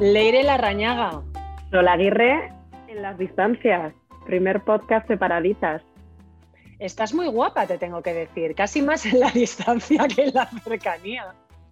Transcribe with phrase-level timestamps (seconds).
[0.00, 1.22] Leire Larrañaga.
[1.70, 2.50] Lola Aguirre
[2.88, 3.92] en las distancias.
[4.24, 5.82] Primer podcast separaditas.
[6.78, 8.54] Estás muy guapa, te tengo que decir.
[8.54, 11.26] Casi más en la distancia que en la cercanía.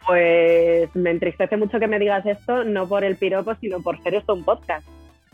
[0.07, 4.17] Pues me entristece mucho que me digas esto, no por el piropo, sino por ser
[4.17, 4.87] esto un podcast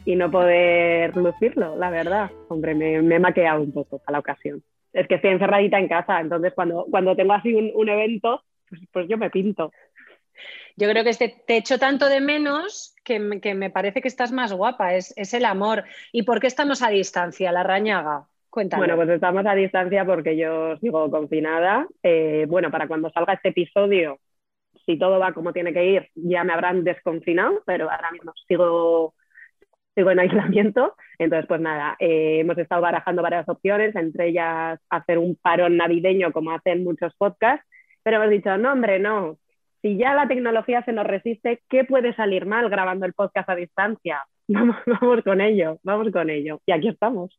[0.05, 2.31] y no poder lucirlo, la verdad.
[2.47, 4.63] Hombre, me, me he maqueado un poco a la ocasión.
[4.93, 8.83] Es que estoy encerradita en casa, entonces cuando, cuando tengo así un, un evento, pues,
[8.93, 9.73] pues yo me pinto.
[10.77, 14.53] Yo creo que este, te echo tanto de menos que me, parece que estás más
[14.53, 15.85] guapa, es, es, el amor.
[16.11, 18.27] ¿Y por qué estamos a distancia, la rañaga?
[18.51, 18.81] Cuéntame.
[18.81, 21.87] Bueno, pues estamos a distancia porque yo sigo confinada.
[22.03, 24.19] Eh, bueno, para cuando salga este episodio,
[24.87, 29.15] si todo va como tiene que ir, ya me habrán desconfinado, pero ahora mismo sigo,
[29.95, 30.97] sigo en aislamiento.
[31.19, 36.33] Entonces, pues nada, eh, hemos estado barajando varias opciones, entre ellas hacer un parón navideño
[36.33, 37.67] como hacen muchos podcasts,
[38.03, 39.39] pero hemos dicho, no, hombre, no,
[39.85, 43.55] si ya la tecnología se nos resiste, ¿qué puede salir mal grabando el podcast a
[43.55, 44.25] distancia?
[44.49, 46.61] Vamos, vamos con ello, vamos con ello.
[46.67, 47.39] Y aquí estamos.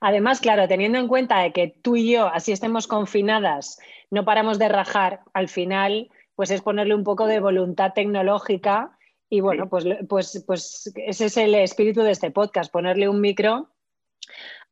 [0.00, 3.78] Además, claro, teniendo en cuenta de que tú y yo, así estemos confinadas,
[4.10, 9.40] no paramos de rajar, al final, pues es ponerle un poco de voluntad tecnológica y
[9.40, 13.70] bueno, pues, pues, pues ese es el espíritu de este podcast, ponerle un micro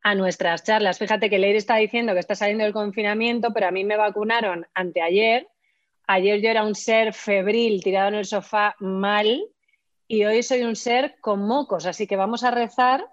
[0.02, 0.98] a nuestras charlas.
[0.98, 4.67] Fíjate que Leire está diciendo que está saliendo del confinamiento, pero a mí me vacunaron
[4.74, 5.48] anteayer
[6.06, 9.45] Ayer yo era un ser febril tirado en el sofá mal
[10.08, 13.06] y hoy soy un ser con mocos, así que vamos a rezar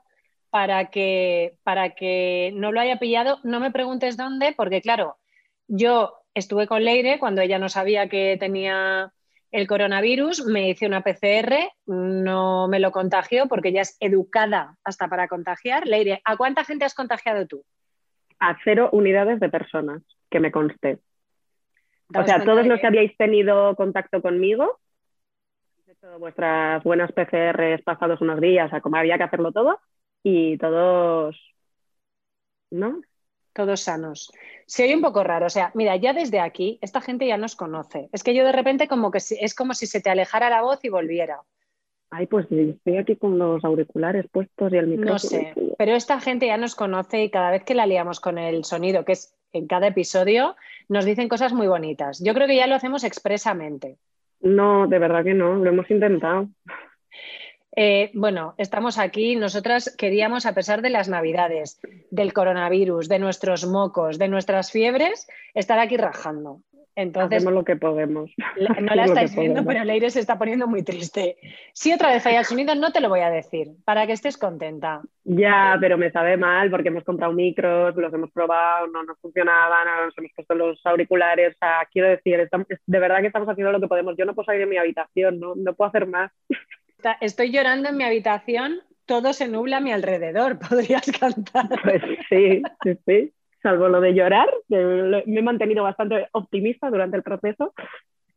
[0.49, 3.39] para que, para que no lo haya pillado.
[3.43, 5.17] No me preguntes dónde, porque claro,
[5.67, 9.13] yo estuve con Leire cuando ella no sabía que tenía
[9.51, 15.07] el coronavirus, me hice una PCR, no me lo contagió porque ella es educada hasta
[15.07, 15.87] para contagiar.
[15.87, 17.63] Leire, ¿a cuánta gente has contagiado tú?
[18.39, 20.99] A cero unidades de personas, que me conste.
[22.15, 24.79] O sea, todos los que habíais tenido contacto conmigo,
[25.87, 29.79] hecho vuestras buenas PCRs pasados unos días, o sea, como había que hacerlo todo,
[30.23, 31.37] y todos,
[32.71, 33.01] ¿no?
[33.53, 34.31] Todos sanos.
[34.65, 37.55] Se oye un poco raro, o sea, mira, ya desde aquí, esta gente ya nos
[37.55, 38.09] conoce.
[38.11, 40.79] Es que yo de repente como que es como si se te alejara la voz
[40.83, 41.41] y volviera.
[42.11, 45.13] Ay, pues estoy aquí con los auriculares puestos y el micrófono.
[45.13, 48.37] No sé, pero esta gente ya nos conoce y cada vez que la liamos con
[48.37, 50.55] el sonido, que es en cada episodio,
[50.87, 52.21] nos dicen cosas muy bonitas.
[52.23, 53.97] Yo creo que ya lo hacemos expresamente.
[54.41, 56.47] No, de verdad que no, lo hemos intentado.
[57.75, 59.35] Eh, bueno, estamos aquí.
[59.35, 61.79] Nosotras queríamos, a pesar de las navidades,
[62.11, 66.61] del coronavirus, de nuestros mocos, de nuestras fiebres, estar aquí rajando.
[66.99, 68.29] Entonces, Hacemos lo que podemos.
[68.81, 71.37] no la estáis viendo, pero Leire se está poniendo muy triste.
[71.71, 74.37] Si otra vez falla el sonido, no te lo voy a decir, para que estés
[74.37, 75.01] contenta.
[75.23, 79.87] Ya, pero me sabe mal porque hemos comprado micros, los hemos probado, no nos funcionaban,
[80.07, 81.55] nos hemos puesto los auriculares.
[81.55, 84.17] O sea, quiero decir, estamos, de verdad que estamos haciendo lo que podemos.
[84.17, 86.33] Yo no puedo salir de mi habitación, no, no puedo hacer más.
[87.21, 91.69] Estoy llorando en mi habitación, todo se nubla a mi alrededor, podrías cantar.
[91.81, 97.23] Pues sí, sí, sí salvo lo de llorar, me he mantenido bastante optimista durante el
[97.23, 97.73] proceso.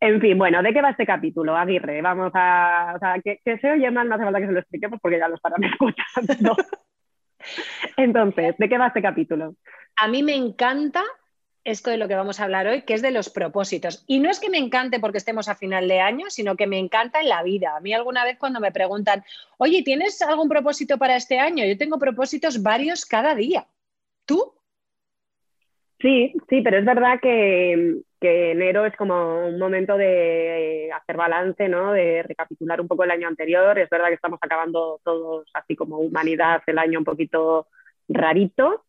[0.00, 2.02] En fin, bueno, ¿de qué va este capítulo, Aguirre?
[2.02, 2.94] Vamos a.
[2.96, 5.18] O sea, que, que se oye mal, no hace falta que se lo expliquemos porque
[5.18, 6.56] ya lo estarán escuchando.
[7.96, 9.54] Entonces, ¿de qué va este capítulo?
[9.96, 11.02] A mí me encanta
[11.64, 14.04] esto de lo que vamos a hablar hoy, que es de los propósitos.
[14.08, 16.78] Y no es que me encante porque estemos a final de año, sino que me
[16.78, 17.76] encanta en la vida.
[17.76, 19.24] A mí alguna vez cuando me preguntan,
[19.58, 21.64] oye, ¿tienes algún propósito para este año?
[21.64, 23.66] Yo tengo propósitos varios cada día.
[24.26, 24.52] ¿Tú?
[26.02, 31.92] Sí, sí, pero es verdad que, enero es como un momento de hacer balance, ¿no?
[31.92, 33.78] De recapitular un poco el año anterior.
[33.78, 37.68] Es verdad que estamos acabando todos así como humanidad el año un poquito
[38.08, 38.84] rarito,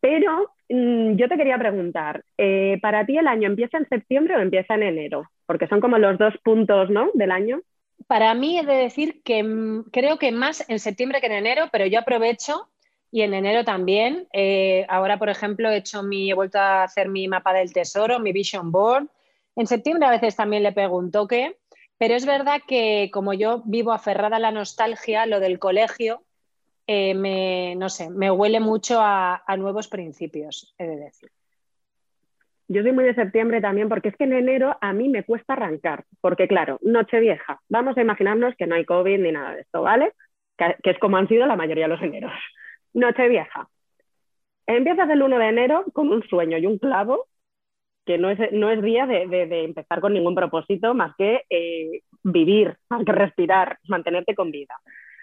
[0.00, 4.40] pero mmm, yo te quería preguntar, eh, ¿para ti el año empieza en septiembre o
[4.40, 5.30] empieza en enero?
[5.46, 7.10] Porque son como los dos puntos, ¿no?
[7.12, 7.60] Del año.
[8.06, 11.66] Para mí he de decir que mm, creo que más en septiembre que en enero,
[11.72, 12.70] pero yo aprovecho
[13.14, 14.26] y en enero también.
[14.32, 18.18] Eh, ahora, por ejemplo, he, hecho mi, he vuelto a hacer mi mapa del tesoro,
[18.18, 19.06] mi vision board.
[19.54, 21.56] En septiembre a veces también le pego un toque,
[21.96, 26.24] pero es verdad que como yo vivo aferrada a la nostalgia, lo del colegio,
[26.88, 31.30] eh, me, no sé, me huele mucho a, nuevos principios, he de decir.
[32.66, 35.52] Yo soy muy de septiembre también porque es que en enero a mí me cuesta
[35.52, 39.82] arrancar, porque claro, Nochevieja, vamos a imaginarnos que no hay COVID ni nada de esto,
[39.82, 40.14] ¿vale?
[40.58, 42.32] Que, que es como han sido la mayoría de los eneros.
[42.94, 43.68] Nochevieja.
[44.66, 47.26] Empiezas el 1 de enero con un sueño y un clavo,
[48.06, 52.76] que no es, no es día de, empezar con ningún propósito más que eh, vivir,
[52.88, 54.74] más que respirar, mantenerte con vida.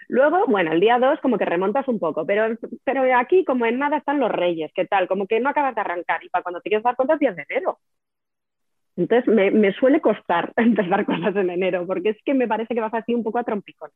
[0.08, 3.78] Luego, bueno, el día 2 como que remontas un poco, pero, pero aquí como en
[3.78, 5.08] nada están los reyes, ¿qué tal?
[5.08, 7.36] Como que no acabas de arrancar y para cuando te quieres dar cuenta es 10
[7.36, 7.78] de enero.
[8.96, 12.94] Entonces me, suele costar empezar cosas en enero, porque es que me parece que vas
[12.94, 13.90] así un poco a trompicón.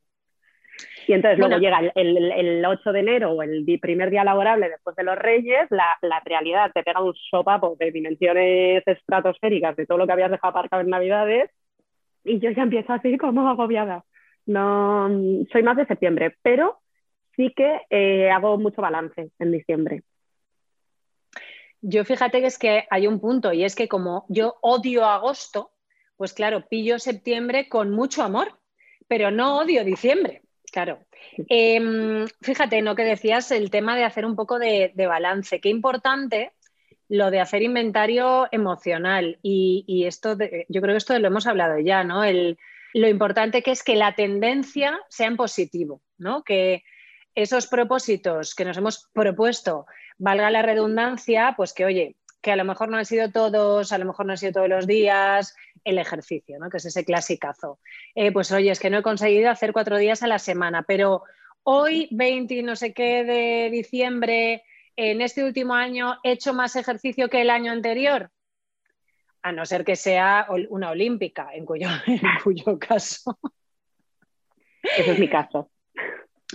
[1.09, 5.05] Y entonces luego llega el, 8 de enero o el primer día laborable después de
[5.05, 10.13] los Reyes, la, realidad te pega un sopapo de dimensiones estratosféricas de todo lo que
[10.13, 11.51] habías dejado aparcado en Navidades
[12.25, 14.05] y yo ya empiezo así como agobiada.
[14.47, 15.09] No,
[15.53, 16.81] soy más de septiembre, pero
[17.37, 20.03] sí que eh, hago mucho balance en diciembre.
[21.83, 25.71] Yo fíjate que es que hay un punto y es que como yo odio agosto,
[26.17, 28.59] pues claro, pillo septiembre con mucho amor,
[29.07, 30.43] pero no odio diciembre.
[30.77, 31.07] Claro.
[31.49, 32.95] Em, fíjate, ¿no?
[32.95, 35.59] Que decías el tema de hacer un poco de, balance.
[35.59, 36.53] Qué importante
[37.09, 39.39] lo de hacer inventario emocional.
[39.41, 40.37] Y, esto,
[40.69, 42.21] yo creo que esto lo hemos hablado ya, ¿no?
[42.93, 46.45] lo importante que es que la tendencia sea en positivo, ¿no?
[46.45, 46.83] Que
[47.35, 49.87] esos propósitos que nos hemos propuesto,
[50.19, 53.99] valga la redundancia, pues que, oye, que a lo mejor no han sido todos, a
[53.99, 55.55] lo mejor no han sido todos los días,
[55.87, 56.69] el ejercicio, ¿no?
[56.69, 57.79] que es ese clasicazo.
[58.15, 61.23] Eh, pues oye, es que no he conseguido hacer cuatro días a la semana, pero
[61.63, 64.65] hoy, 20 no sé qué de diciembre,
[64.97, 68.31] en este último año, he hecho más ejercicio que el año anterior.
[69.43, 73.39] A no ser que sea una olímpica, en cuyo, en cuyo caso.
[74.83, 75.71] Ese es mi caso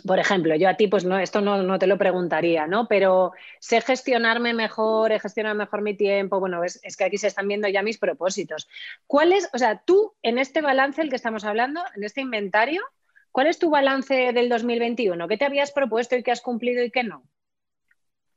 [0.06, 2.88] por ejemplo, yo a ti, pues no, esto no, te lo preguntaría, ¿no?
[2.88, 6.40] Pero sé gestionarme mejor, he gestionado mejor mi tiempo.
[6.40, 8.70] Bueno, es, que aquí se están viendo ya mis propósitos.
[9.06, 12.82] ¿Cuál es, o sea, tú en este balance del que estamos hablando, en este inventario,
[13.32, 15.28] cuál es tu balance del 2021?
[15.28, 17.24] ¿Qué te habías propuesto y qué has cumplido y qué no?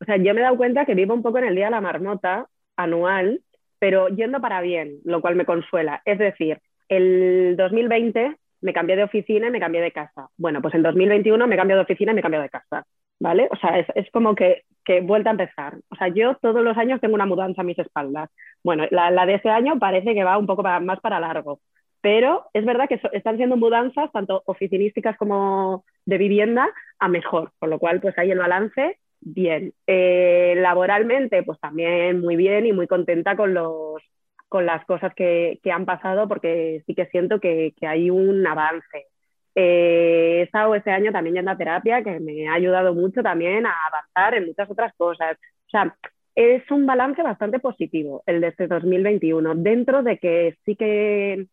[0.00, 1.70] O sea, yo me he dado cuenta que vivo un poco en el día de
[1.70, 3.42] la marmota anual,
[3.78, 6.02] pero yendo para bien, lo cual me consuela.
[6.04, 10.30] Es decir, el 2020 me cambié de oficina y me cambié de casa.
[10.38, 12.86] Bueno, pues en 2021 me cambio de oficina y me cambio de casa,
[13.20, 13.46] ¿vale?
[13.50, 15.76] O sea, es, como que, que vuelta a empezar.
[15.90, 18.30] O sea, yo todos los años tengo una mudanza a mis espaldas.
[18.62, 21.60] Bueno, la, de ese año parece que va un poco más para largo,
[22.00, 27.68] pero es verdad que están siendo mudanzas tanto oficinísticas como de vivienda a mejor, con
[27.68, 29.74] lo cual pues ahí el balance bien.
[29.86, 34.00] Eh, laboralmente pues también muy bien y muy contenta con los
[34.48, 39.08] con las cosas que, han pasado porque sí que siento que, hay un avance.
[39.54, 43.66] Eh, he estado este año también yendo a terapia que me ha ayudado mucho también
[43.66, 45.36] a avanzar en muchas otras cosas.
[45.66, 45.96] O sea,
[46.34, 51.46] es un balance bastante positivo el de este 2021, dentro de que sí que,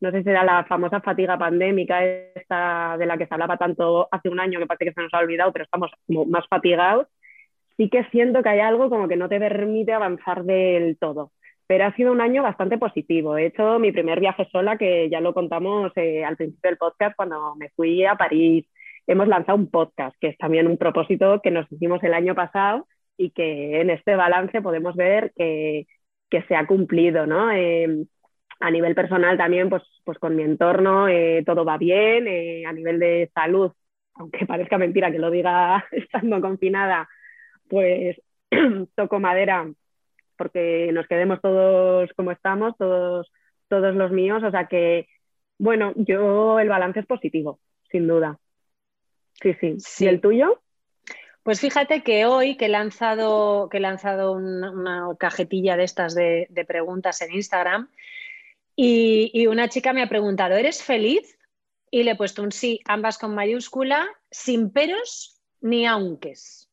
[0.00, 4.08] no sé si era la famosa fatiga pandémica esta de la que se hablaba tanto
[4.10, 7.06] hace un año que parece que se nos ha olvidado, pero estamos como más fatigados,
[7.76, 11.32] sí que siento que hay algo como que no te permite avanzar del todo
[11.68, 13.36] pero ha sido un año bastante positivo.
[13.36, 17.14] He hecho mi primer viaje sola, que ya lo contamos eh, al principio del podcast
[17.14, 18.66] cuando me fui a París.
[19.06, 22.88] Hemos lanzado un podcast, que es también un propósito que nos hicimos el año pasado
[23.18, 25.86] y que en este balance podemos ver que,
[26.30, 27.50] se ha cumplido, ¿no?
[27.52, 28.06] Em,
[28.60, 32.26] a nivel personal también, pues, pues con mi entorno eh, todo va bien.
[32.28, 33.72] Eh, a nivel de salud,
[34.14, 37.08] aunque parezca mentira que lo diga estando confinada,
[37.68, 38.16] pues
[38.96, 39.66] toco madera
[40.38, 43.30] porque nos quedemos todos como estamos, todos,
[43.68, 44.42] todos los míos.
[44.42, 45.08] O sea que,
[45.58, 48.38] bueno, yo el balance es positivo, sin duda.
[49.42, 49.76] Sí, sí.
[50.04, 50.62] ¿Y el tuyo?
[51.42, 56.46] Pues fíjate que hoy que he lanzado, que he lanzado una, cajetilla de estas de,
[56.66, 57.90] preguntas en Instagram
[58.76, 61.38] y, y, una chica me ha preguntado, ¿eres feliz?
[61.90, 66.67] Y le he puesto un sí, ambas con mayúscula, sin peros ni aunques.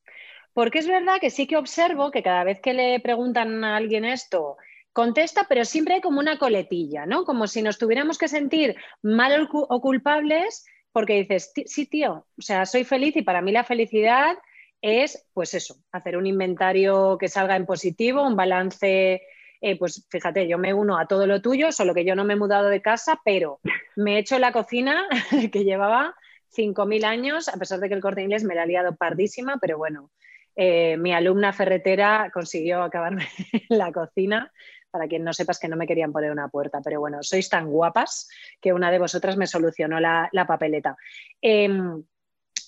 [0.56, 4.06] Porque es verdad que sí que observo que cada vez que le preguntan a alguien
[4.06, 4.56] esto,
[4.94, 7.24] contesta, pero siempre hay como una coletilla, ¿no?
[7.24, 12.64] Como si nos tuviéramos que sentir mal o culpables porque dices, sí, tío, o sea,
[12.64, 14.38] soy feliz y para mí la felicidad
[14.80, 19.20] es, pues eso, hacer un inventario que salga en positivo, un balance,
[19.60, 22.32] eh, pues fíjate, yo me uno a todo lo tuyo, solo que yo no me
[22.32, 23.60] he mudado de casa, pero
[23.94, 25.06] me he hecho la cocina
[25.52, 26.14] que llevaba
[26.48, 29.76] 5.000 años, a pesar de que el corte inglés me la ha liado pardísima, pero
[29.76, 30.10] bueno,
[30.56, 33.28] eh, mi alumna ferretera consiguió acabarme
[33.68, 34.50] la cocina.
[34.90, 37.68] Para quien no sepas que no me querían poner una puerta, pero bueno, sois tan
[37.68, 38.30] guapas
[38.62, 40.96] que una de vosotras me solucionó la, papeleta.
[41.42, 42.02] Em,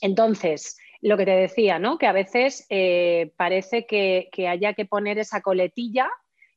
[0.03, 1.97] entonces, lo que te decía, ¿no?
[1.97, 6.11] Que a veces eh, parece que, haya que poner esa coletilla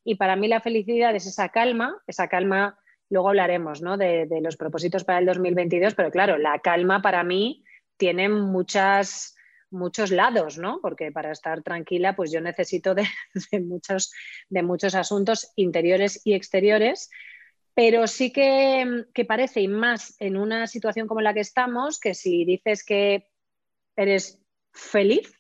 [0.04, 2.78] y para mí la felicidad es esa calma, esa calma,
[3.10, 3.96] luego hablaremos, ¿no?
[3.96, 7.64] De, de los propósitos para el 2022, pero claro, la calma para mí
[7.96, 9.38] tiene muchas
[9.72, 10.80] muchos lados, ¿no?
[10.82, 13.08] Porque para estar tranquila, pues yo necesito de,
[13.62, 14.14] muchos,
[14.50, 17.10] de muchos asuntos interiores y exteriores,
[17.74, 22.46] pero sí que, parece, y más en una situación como la que estamos, que si
[22.46, 23.30] dices que
[23.96, 24.40] eres
[24.74, 25.34] feliz,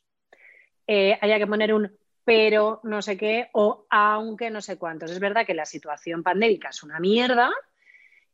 [0.88, 5.11] eh, haya que poner un pero no sé qué, o aunque no sé cuántos.
[5.11, 7.51] Es verdad que la situación pandémica es una mierda,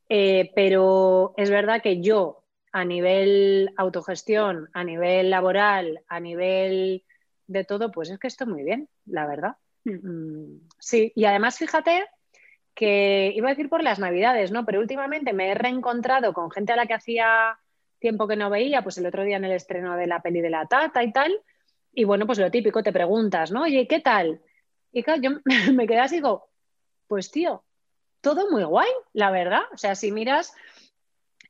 [0.09, 2.43] eh, pero es verdad que yo
[2.77, 7.03] a nivel autogestión, a nivel laboral, a nivel
[7.47, 9.55] de todo, pues es que estoy muy bien, la verdad.
[9.83, 10.59] Mm.
[10.77, 12.05] Sí, y además fíjate
[12.75, 14.63] que iba a decir por las navidades, ¿no?
[14.63, 17.57] Pero últimamente me he reencontrado con gente a la que hacía
[17.97, 20.51] tiempo que no veía, pues el otro día en el estreno de la peli de
[20.51, 21.35] la tata y tal.
[21.93, 23.63] Y bueno, pues lo típico, te preguntas, ¿no?
[23.63, 24.39] Oye, ¿qué tal?
[24.91, 25.31] Y claro, yo
[25.73, 26.47] me quedé así y digo,
[27.07, 27.63] pues tío,
[28.21, 29.63] todo muy guay, la verdad.
[29.73, 30.53] O sea, si miras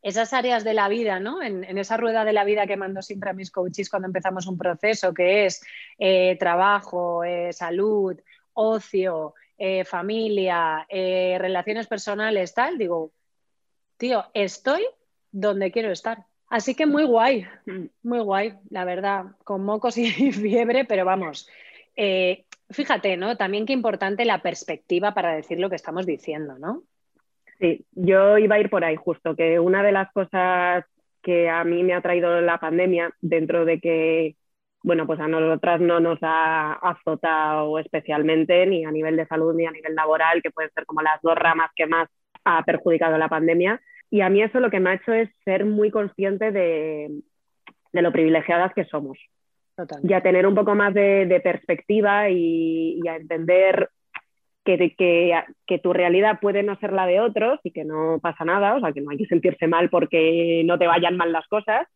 [0.08, 1.44] esas áreas de la vida, ¿no?
[1.44, 4.58] En, esa rueda de la vida que mando siempre a mis coaches cuando empezamos un
[4.58, 5.62] proceso, que es
[6.00, 8.18] eh, trabajo, eh, salud,
[8.54, 13.12] ocio, eh, familia, relaciones personales, tal, digo,
[13.98, 14.86] tío, estoy
[15.30, 16.26] donde quiero estar.
[16.48, 17.46] Así que muy guay,
[18.02, 21.50] muy guay, la verdad, con mocos y fiebre, pero vamos.
[22.70, 23.36] fíjate, ¿no?
[23.36, 26.84] También qué importante la perspectiva para decir lo que estamos diciendo, ¿no?
[27.60, 30.86] Sí, yo iba a ir por ahí justo, que una de las cosas
[31.24, 34.36] que a mí me ha traído la pandemia, dentro de que,
[34.84, 39.66] bueno, pues a nosotras no nos ha azotado especialmente, ni a nivel de salud ni
[39.66, 42.08] a nivel laboral, que pueden ser como las dos ramas que más
[42.46, 43.82] ha perjudicado la pandemia.
[44.10, 47.22] Y a mí eso lo que me ha hecho es ser muy consciente de,
[47.92, 49.18] lo privilegiadas que somos.
[50.04, 53.90] Y a tener un poco más de, perspectiva y, y, a entender
[54.76, 58.76] que, que, tu realidad puede no ser la de otros y que no pasa nada,
[58.76, 61.88] o sea, que no hay que sentirse mal porque no te vayan mal las cosas,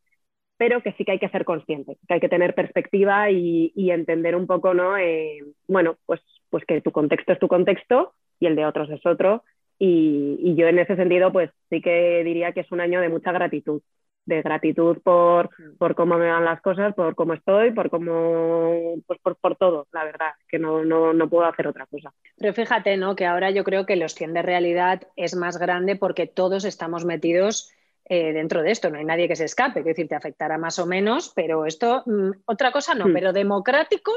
[0.57, 4.35] pero que sí que hay que ser consciente, que hay que tener perspectiva y, entender
[4.35, 4.97] un poco, ¿no?
[4.97, 9.05] Eh, bueno, pues, pues que tu contexto es tu contexto y el de otros es
[9.05, 9.43] otro.
[9.77, 13.09] Y, y yo en ese sentido, pues sí que diría que es un año de
[13.09, 13.81] mucha gratitud,
[14.25, 19.19] de gratitud por, por cómo me van las cosas, por cómo estoy, por cómo, pues
[19.19, 22.13] por, por todo, la verdad, que no, no, no, puedo hacer otra cosa.
[22.37, 23.15] Pero fíjate, ¿no?
[23.15, 27.05] Que ahora yo creo que los 100 de realidad es más grande porque todos estamos
[27.05, 27.71] metidos
[28.05, 30.79] eh, dentro de esto, no hay nadie que se escape, es decir, te afectará más
[30.79, 33.13] o menos, pero esto, mm, otra cosa no, hmm.
[33.13, 34.11] pero democrático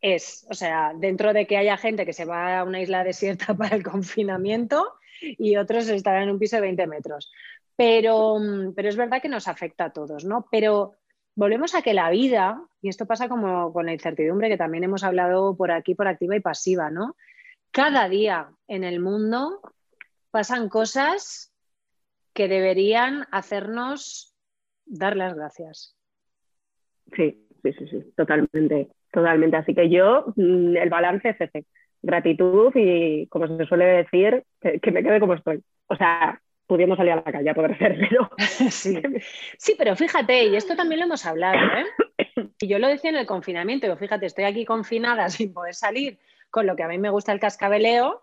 [0.00, 3.54] es, o sea, dentro de que haya gente que se va a una isla desierta
[3.56, 7.32] para el confinamiento y otros estarán en un piso de 20 metros.
[7.78, 10.48] Pero, mm, pero es verdad que nos afecta a todos, ¿no?
[10.50, 10.96] Pero
[11.36, 15.04] volvemos a que la vida, y esto pasa como con la incertidumbre que también hemos
[15.04, 17.14] hablado por aquí, por activa y pasiva, ¿no?
[17.70, 19.60] Cada día en el mundo
[20.32, 21.54] pasan cosas
[22.34, 24.34] que deberían hacernos
[24.84, 25.96] dar las gracias.
[27.14, 29.56] Sí, sí, sí, sí, totalmente, totalmente.
[29.56, 31.64] Así que yo, mm, el balance es ese,
[32.02, 35.62] gratitud y, como se suele decir, que, que me quede como estoy.
[35.86, 38.30] O sea, pudiendo salir a la calle a poder pero...
[38.70, 39.02] sí.
[39.56, 42.44] sí, pero fíjate, y esto también lo hemos hablado, ¿eh?
[42.60, 46.20] Y yo lo decía en el confinamiento, pero fíjate, estoy aquí confinada sin poder salir,
[46.50, 48.22] con lo que a mí me gusta el cascabeleo,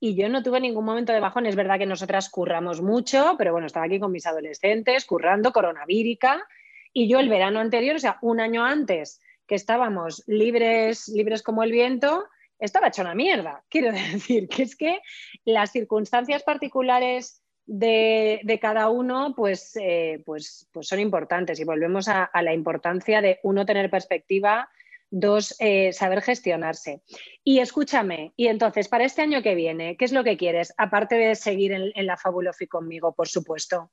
[0.00, 1.46] y yo no tuve ningún momento de bajón.
[1.46, 6.46] Es verdad que nosotras curramos mucho, pero bueno, estaba aquí con mis adolescentes, currando, coronavírica,
[6.92, 11.62] y yo el verano anterior, o sea, un año antes que estábamos libres, libres como
[11.62, 12.24] el viento,
[12.58, 13.62] estaba hecho una mierda.
[13.68, 15.00] Quiero decir que es que
[15.44, 22.30] las circunstancias particulares de, cada uno, pues, eh, pues, pues, son importantes y volvemos a,
[22.42, 24.68] la importancia de uno tener perspectiva,
[25.10, 27.02] dos eh, saber gestionarse.
[27.42, 30.74] Y escúchame, y entonces, para este año que viene, ¿qué es lo que quieres?
[30.76, 33.90] Aparte de seguir en, la Fabulofi conmigo, por supuesto.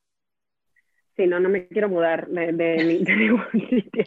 [1.15, 4.05] Sí, no, no me quiero mudar de, ningún sitio.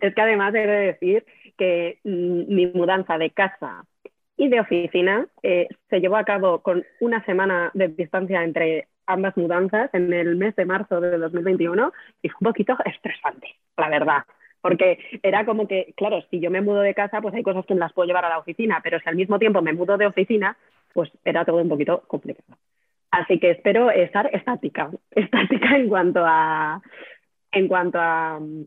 [0.00, 1.26] Es que además he de decir
[1.56, 3.87] que mm, mi mudanza de casa
[4.38, 9.36] y de oficina eh, se llevó a cabo con una semana de distancia entre ambas
[9.36, 11.92] mudanzas en el mes de marzo de 2021
[12.22, 14.22] y fue un poquito estresante, la verdad.
[14.60, 17.74] Porque era como que, claro, si yo me mudo de casa, pues hay cosas que
[17.74, 20.06] me las puedo llevar a la oficina, pero si al mismo tiempo me mudo de
[20.06, 20.56] oficina,
[20.92, 22.56] pues era todo un poquito complicado.
[23.10, 26.80] Así que espero estar estática, estática en cuanto a,
[27.50, 28.64] en cuanto a mm,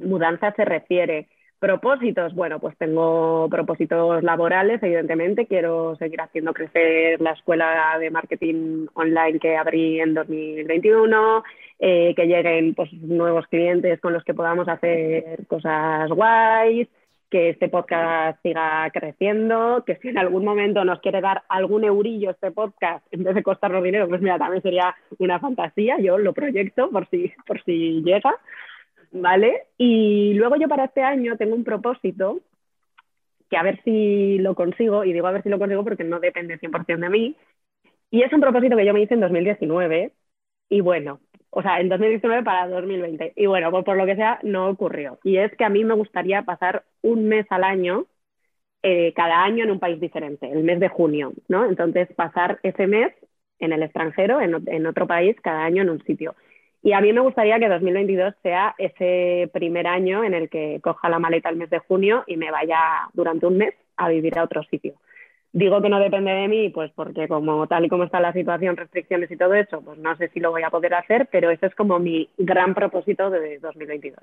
[0.00, 1.28] mudanza se refiere.
[1.58, 5.46] Propósitos, bueno, pues tengo propósitos laborales, evidentemente.
[5.46, 11.42] Quiero seguir haciendo crecer la escuela de marketing online que abrí en 2021,
[11.78, 16.88] eh, que lleguen pues, nuevos clientes con los que podamos hacer cosas guays,
[17.30, 22.30] que este podcast siga creciendo, que si en algún momento nos quiere dar algún eurillo
[22.30, 25.96] este podcast en vez de costarnos dinero, pues mira, también sería una fantasía.
[26.00, 28.34] Yo lo proyecto por si, por si llega.
[29.20, 29.64] ¿Vale?
[29.78, 32.40] Y luego yo para este año tengo un propósito
[33.50, 36.20] que a ver si lo consigo, y digo a ver si lo consigo porque no
[36.20, 37.36] depende 100% de mí,
[38.10, 40.12] y es un propósito que yo me hice en 2019,
[40.68, 41.20] y bueno,
[41.50, 45.18] o sea, en 2019 para 2020, y bueno, pues por lo que sea, no ocurrió.
[45.24, 48.06] Y es que a mí me gustaría pasar un mes al año
[48.82, 51.64] eh, cada año en un país diferente, el mes de junio, ¿no?
[51.66, 53.12] Entonces, pasar ese mes
[53.58, 56.36] en el extranjero, en, otro país, cada año en un sitio.
[56.86, 61.08] Y a mí me gustaría que 2022 sea ese primer año en el que coja
[61.08, 64.44] la maleta el mes de junio y me vaya durante un mes a vivir a
[64.44, 64.94] otro sitio.
[65.52, 68.76] Digo que no depende de mí, pues porque como tal y como está la situación,
[68.76, 71.66] restricciones y todo eso, pues no sé si lo voy a poder hacer, pero ese
[71.66, 74.20] es como mi gran propósito de 2022.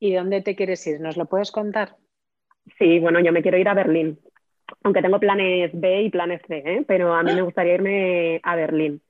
[0.00, 1.00] ¿Y dónde te quieres ir?
[1.00, 1.94] ¿Nos lo puedes contar?
[2.80, 4.18] Sí, bueno, yo me quiero ir a Berlín,
[4.82, 6.84] aunque tengo planes B y planes C, ¿eh?
[6.84, 9.00] pero a mí me gustaría irme a Berlín.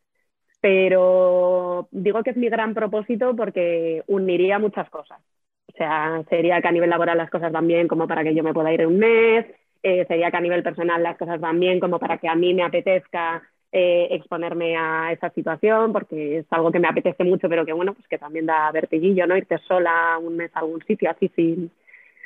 [0.62, 5.20] Pero digo que es mi gran propósito porque uniría muchas cosas.
[5.66, 8.42] O sea, sería que a nivel laboral las cosas van bien como para que yo
[8.42, 9.44] me pueda ir un mes,
[9.82, 12.54] eh, sería que a nivel personal las cosas van bien como para que a mí
[12.54, 13.42] me apetezca
[13.72, 17.94] eh, exponerme a esa situación, porque es algo que me apetece mucho, pero que bueno,
[17.94, 19.36] pues que también da vertiguillo, ¿no?
[19.36, 21.72] Irte sola un mes a algún sitio así sin,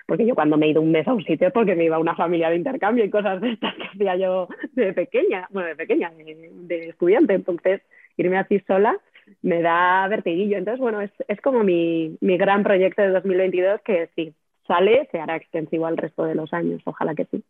[0.06, 1.96] porque yo cuando me he ido un mes a un sitio es porque me iba
[1.96, 5.68] a una familia de intercambio y cosas de estas que hacía yo de pequeña, bueno,
[5.68, 7.80] de pequeña, de, estudiante, entonces
[8.16, 8.98] irme así sola
[9.42, 10.56] me da vertiguillo.
[10.56, 14.34] Entonces, bueno, es, es como mi, mi gran proyecto de 2022 que si
[14.66, 17.44] sale se hará extensivo al resto de los años, ojalá que sí.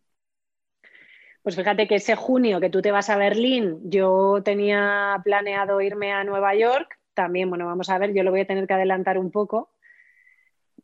[1.41, 6.11] Pues fíjate que ese junio que tú te vas a Berlín, yo tenía planeado irme
[6.11, 9.17] a Nueva York, también, bueno, vamos a ver, yo lo voy a tener que adelantar
[9.17, 9.71] un poco,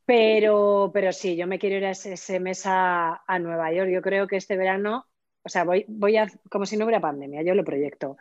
[0.05, 3.89] pero, pero sí, yo me quiero ir a ese, mes a, Nueva York.
[3.91, 5.05] Yo creo que este verano,
[5.43, 8.17] o sea, voy, voy a, como si no hubiera pandemia, yo lo proyecto.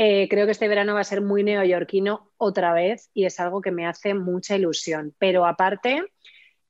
[0.00, 3.60] Eh, creo que este verano va a ser muy neoyorquino otra vez y es algo
[3.60, 5.12] que me hace mucha ilusión.
[5.18, 6.04] Pero aparte,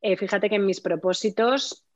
[0.01, 1.87] eh, fíjate que en mis propósitos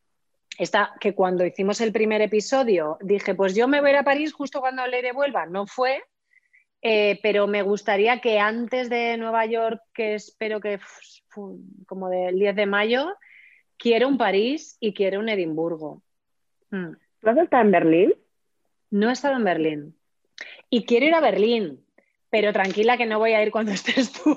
[0.58, 4.04] está que cuando hicimos el primer episodio dije, pues yo me voy a, ir a
[4.04, 5.46] París justo cuando le devuelva.
[5.46, 6.02] No fue,
[6.82, 10.80] eh, pero me gustaría que antes de Nueva York, que espero que
[11.86, 13.14] como del 10 de mayo,
[13.78, 16.02] quiero un París y quiero un Edimburgo.
[16.70, 16.92] Mm.
[17.20, 18.14] ¿Tú has estado en Berlín?
[18.90, 19.96] No he estado en Berlín.
[20.74, 21.84] Y quiero ir a Berlín,
[22.30, 24.34] pero tranquila que no voy a ir cuando estés tú.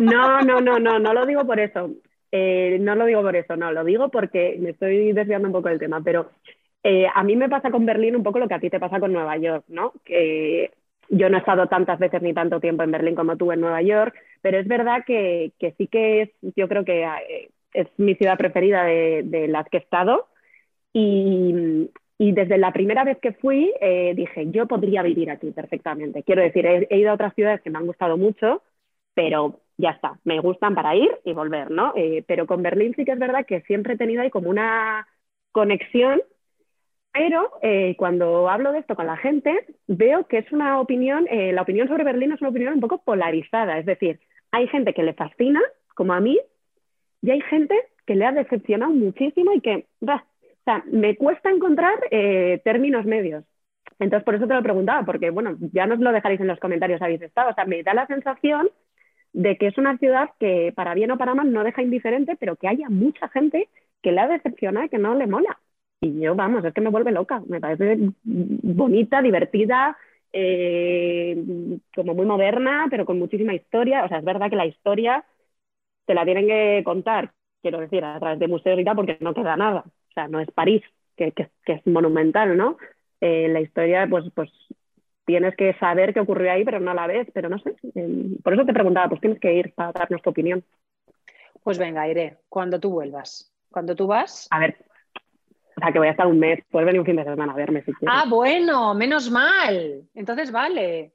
[0.00, 1.90] No, no, no, no, no lo digo por eso.
[2.32, 5.68] Eh, no lo digo por eso, no, lo digo porque me estoy desviando un poco
[5.68, 6.32] del tema, pero
[6.82, 8.98] eh, a mí me pasa con Berlín un poco lo que a ti te pasa
[8.98, 9.92] con Nueva York, ¿no?
[10.04, 10.72] Que
[11.08, 13.80] yo no he estado tantas veces ni tanto tiempo en Berlín como tú en Nueva
[13.82, 18.36] York, pero es verdad que, sí que es, yo creo que eh, es mi ciudad
[18.36, 20.26] preferida de, las que he estado.
[20.92, 26.22] Y, desde la primera vez que fui eh, dije, yo podría vivir aquí perfectamente.
[26.24, 28.62] Quiero decir, he, ido a otras ciudades que me han gustado mucho,
[29.14, 31.92] pero ya está, me gustan para ir y volver, ¿no?
[31.96, 35.06] Eh, pero con Berlín sí que es verdad que siempre he tenido ahí como una
[35.52, 36.20] conexión
[37.12, 41.52] pero eh, cuando hablo de esto con la gente, veo que es una opinión, eh,
[41.52, 43.78] la opinión sobre Berlín es una opinión un poco polarizada.
[43.78, 44.20] Es decir,
[44.52, 45.60] hay gente que le fascina,
[45.94, 46.38] como a mí,
[47.22, 47.74] y hay gente
[48.06, 49.86] que le ha decepcionado muchísimo y que,
[50.68, 53.44] o sea, me cuesta encontrar eh, términos medios.
[53.98, 57.00] Entonces, por eso te lo preguntaba, porque, bueno, ya nos lo dejaréis en los comentarios,
[57.02, 57.50] habéis estado.
[57.50, 58.68] O sea, me da la sensación
[59.32, 62.56] de que es una ciudad que, para bien o para mal, no deja indiferente, pero
[62.56, 63.68] que haya mucha gente
[64.02, 65.58] que le ha decepcionado y que no le mola.
[66.00, 67.42] Y yo, vamos, es que me vuelve loca.
[67.48, 69.96] Me parece bonita, divertida,
[70.32, 71.36] eh,
[71.94, 74.04] como muy moderna, pero con muchísima historia.
[74.04, 75.24] O sea, es verdad que la historia
[76.06, 79.34] te la tienen que contar, quiero decir, a través de museos y tal, porque no
[79.34, 79.84] queda nada.
[80.18, 80.82] Sea, no es París,
[81.16, 82.76] que, que, es monumental, ¿no?
[83.20, 84.50] Eh, la historia, pues, pues
[85.24, 87.28] tienes que saber qué ocurrió ahí, pero no la ves.
[87.32, 87.76] Pero no sé.
[87.94, 90.64] Eh, por eso te preguntaba, pues tienes que ir para darnos tu opinión.
[91.62, 93.54] Pues venga, iré, cuando tú vuelvas.
[93.70, 94.48] Cuando tú vas.
[94.50, 94.78] A ver,
[95.76, 97.56] o sea, que voy a estar un mes, puedes venir un fin de semana a
[97.56, 98.12] verme si quieres.
[98.12, 100.02] Ah, bueno, menos mal.
[100.16, 101.12] Entonces vale.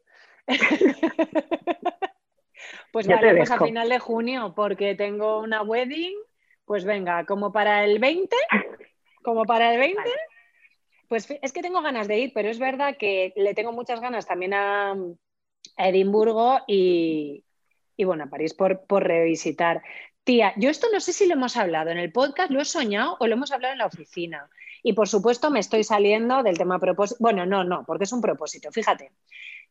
[2.93, 6.15] pues vale, pues a final de junio, porque tengo una wedding,
[6.63, 8.33] pues venga, como para el 20,
[9.23, 10.01] como para el 20.
[11.07, 14.25] Pues es que tengo ganas de ir, pero es verdad que le tengo muchas ganas
[14.25, 14.95] también a,
[15.77, 17.43] Edimburgo y,
[17.97, 19.81] bueno, a París por, por revisitar.
[20.23, 23.17] Tía, yo esto no sé si lo hemos hablado en el podcast, lo he soñado
[23.19, 24.49] o lo hemos hablado en la oficina.
[24.81, 27.17] Y por supuesto me estoy saliendo del tema propósito.
[27.21, 28.71] Bueno, no, no, porque es un propósito.
[28.71, 29.11] Fíjate,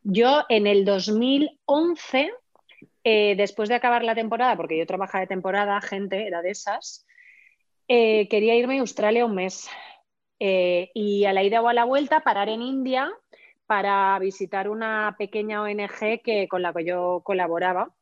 [0.03, 2.33] yo en el 2011,
[3.05, 7.07] eh, después de acabar la temporada, porque yo trabajaba de temporada, gente, era de esas,
[7.89, 9.69] eh, quería irme a Australia un mes.
[10.39, 13.13] Eh, y a la ida o a la vuelta parar en India
[13.67, 17.95] para visitar una pequeña ONG que, con la que yo colaboraba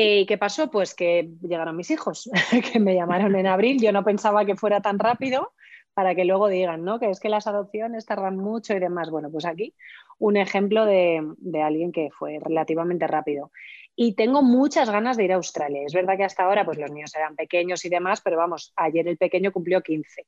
[0.00, 0.70] ¿Y qué pasó?
[0.70, 2.30] Pues que llegaron mis hijos,
[2.72, 3.80] que me llamaron en abril.
[3.80, 5.54] Yo no pensaba que fuera tan rápido
[5.92, 7.00] para que luego digan, ¿no?
[7.00, 9.10] Que es que las adopciones tardan mucho y demás.
[9.10, 9.74] Bueno, pues aquí
[10.18, 11.22] un ejemplo de,
[11.62, 13.50] alguien que fue relativamente rápido.
[13.94, 15.82] Y tengo muchas ganas de ir a Australia.
[15.84, 19.08] Es verdad que hasta ahora pues los niños eran pequeños y demás, pero vamos, ayer
[19.08, 20.24] el pequeño cumplió 15.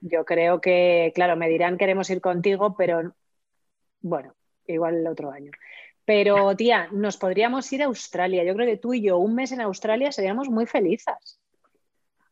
[0.00, 3.12] yo creo que, claro, me dirán queremos ir contigo, pero
[4.00, 4.34] bueno,
[4.66, 5.50] igual el otro año.
[6.04, 8.44] Pero, tía, nos podríamos ir a Australia.
[8.44, 11.40] Yo creo que tú y yo, un mes en Australia, seríamos muy felices.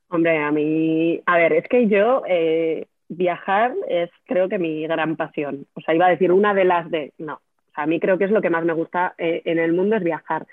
[0.09, 5.17] Hombre, a mí, a ver, es que yo eh, viajar es creo que mi gran
[5.17, 5.67] pasión.
[5.75, 8.19] O sea, iba a decir una de las de, no, o sea, a mí creo
[8.19, 10.47] que es lo que más me gusta eh, en el mundo es viajar.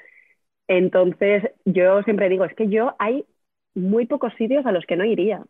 [0.67, 3.25] Entonces, yo siempre digo, es que yo hay
[3.75, 5.43] muy pocos sitios a los que no iría.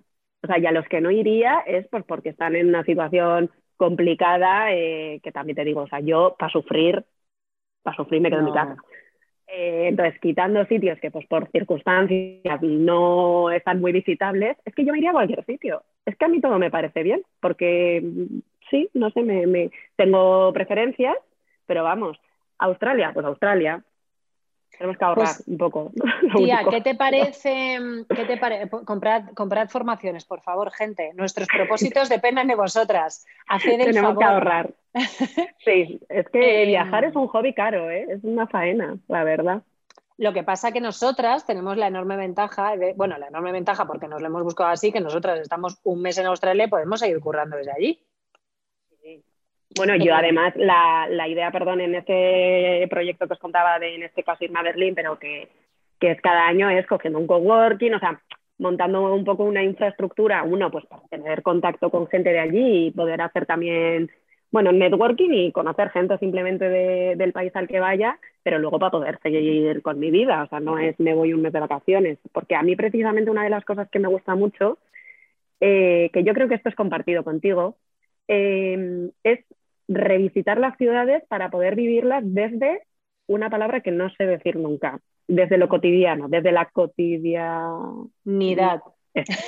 [0.44, 3.52] O sea, y a los que no iría es pues porque están en una situación
[3.78, 7.04] complicada, eh, que también te digo, o sea, yo para sufrir,
[7.84, 8.76] para sufrir me quedo en mi casa.
[9.54, 14.94] Eh, entonces, quitando sitios que pues por circunstancias no están muy visitables, es que yo
[14.94, 15.84] me iría a cualquier sitio.
[16.06, 18.02] Es que a mí todo me parece bien, porque
[18.70, 21.18] sí, no sé, me, tengo preferencias,
[21.66, 22.18] pero vamos,
[22.60, 23.84] Australia, pues Australia,
[24.78, 25.92] tenemos que ahorrar pues, un poco.
[26.36, 27.78] Tía, ¿qué te parece?
[28.10, 28.40] ¿qué te
[28.86, 31.12] comprad, formaciones, por favor, gente.
[31.14, 33.26] Nuestros propósitos dependen de vosotras.
[33.48, 34.72] Haced el tenemos que ahorrar.
[35.64, 38.08] Sí, es que em, viajar es un hobby caro, ¿eh?
[38.10, 39.62] es una faena, la verdad.
[40.18, 44.22] Lo que pasa que nosotras tenemos la enorme ventaja, bueno, la enorme ventaja porque nos
[44.22, 47.58] lo hemos buscado así, que nosotras estamos un mes en Australia y podemos seguir currando
[47.58, 48.04] desde allí.
[49.76, 54.04] Bueno, yo además, la, la, idea, perdón, en este proyecto que os contaba de, en
[54.04, 55.48] este caso, irme a Berlín, pero que,
[56.00, 58.22] que es cada año, es cogiendo un coworking, o sea,
[58.58, 62.92] montando un poco una infraestructura, uno, pues para tener contacto con gente de allí y
[62.92, 64.12] poder hacer también,
[64.52, 68.92] bueno, networking y conocer gente simplemente de, del país al que vaya, pero luego para
[68.92, 72.20] poder seguir con mi vida, o sea, no es me voy un mes de vacaciones,
[72.34, 74.78] porque a mí precisamente una de las cosas que me gusta mucho,
[75.60, 77.78] eh, que yo creo que esto es compartido contigo,
[78.28, 79.40] eh, es
[79.92, 82.84] revisitar las ciudades para poder vivirlas desde
[83.28, 88.82] una palabra que no sé decir nunca, desde lo cotidiano, desde la cotidianidad.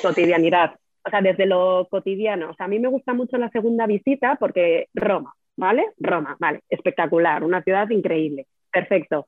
[0.01, 0.75] cotidianidad.
[1.05, 2.51] O sea, desde lo cotidiano.
[2.51, 5.85] O sea, a mí me gusta mucho la segunda visita porque Roma, ¿vale?
[5.97, 9.25] Roma, vale, espectacular, una ciudad increíble, perfecto.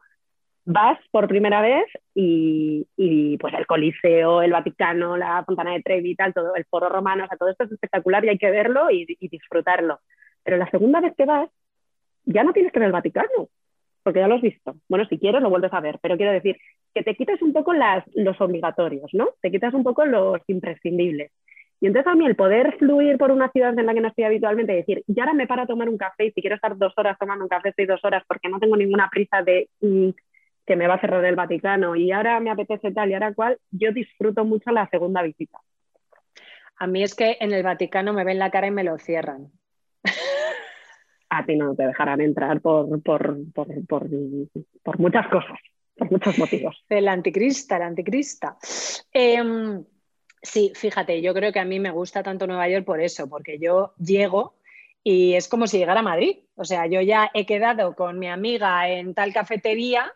[0.67, 2.87] Vas por primera vez y,
[3.39, 7.25] pues el Coliseo, el Vaticano, la Fontana de Trevi y tal, todo el foro romano,
[7.25, 9.99] o sea, todo esto es espectacular y hay que verlo y disfrutarlo.
[10.45, 11.49] Pero la segunda vez que vas,
[12.23, 13.49] ya no tienes que ver el Vaticano,
[14.03, 14.75] porque ya lo has visto.
[14.87, 16.57] Bueno, si quieres lo vuelves a ver, pero quiero decir
[16.93, 19.29] que te quitas un poco las, los obligatorios, ¿no?
[19.41, 21.31] Te quitas un poco los imprescindibles.
[21.81, 24.23] Y entonces a mí el poder fluir por una ciudad en la que no estoy
[24.23, 26.93] habitualmente y decir, ya ahora me para tomar un café y si quiero estar dos
[26.95, 30.09] horas tomando un café estoy dos horas porque no tengo ninguna prisa de mm,
[30.65, 33.57] que me va a cerrar el Vaticano y ahora me apetece tal y ahora cual,
[33.71, 35.59] yo disfruto mucho la segunda visita.
[36.77, 39.51] A mí es que en el Vaticano me ven la cara y me lo cierran
[41.29, 42.87] a ti no te dejarán entrar por,
[44.97, 45.59] muchas cosas,
[45.95, 46.83] por muchos motivos.
[46.89, 48.57] El anticrista, el anticrista.
[49.11, 49.83] Em,
[50.41, 53.57] sí, fíjate, yo creo que a mí me gusta tanto Nueva York por eso, porque
[53.59, 54.55] yo llego
[55.03, 56.39] y es como si llegara a Madrid.
[56.55, 60.11] O sea, yo ya he quedado con mi amiga en tal cafetería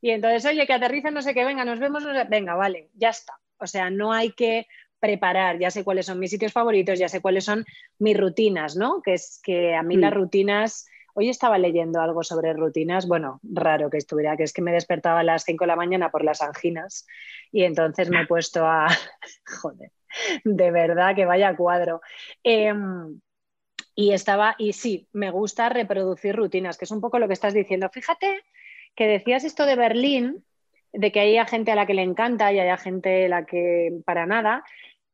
[0.00, 3.34] y entonces, oye, que aterriza, no sé qué, venga, nos vemos, venga, vale, ya está.
[3.58, 4.66] O sea, no hay que
[5.02, 7.64] preparar, ya sé cuáles son mis sitios favoritos, ya sé cuáles son
[7.98, 9.02] mis rutinas, ¿no?
[9.02, 10.14] Que es que a mí las mm.
[10.14, 14.70] rutinas, hoy estaba leyendo algo sobre rutinas, bueno, raro que estuviera, que es que me
[14.70, 17.04] despertaba a las 5 de la mañana por las anginas
[17.50, 18.86] y entonces me he puesto a,
[19.60, 19.90] joder,
[20.44, 22.00] de verdad que vaya cuadro.
[22.44, 23.20] Em,
[23.96, 27.54] y estaba, y sí, me gusta reproducir rutinas, que es un poco lo que estás
[27.54, 27.90] diciendo.
[27.92, 28.44] Fíjate
[28.94, 30.44] que decías esto de Berlín,
[30.92, 34.00] de que hay gente a la que le encanta y hay gente a la que
[34.04, 34.62] para nada.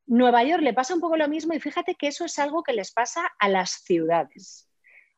[0.08, 2.72] Nueva York le pasa un poco lo mismo y fíjate que eso es algo que
[2.72, 4.68] les pasa a las ciudades.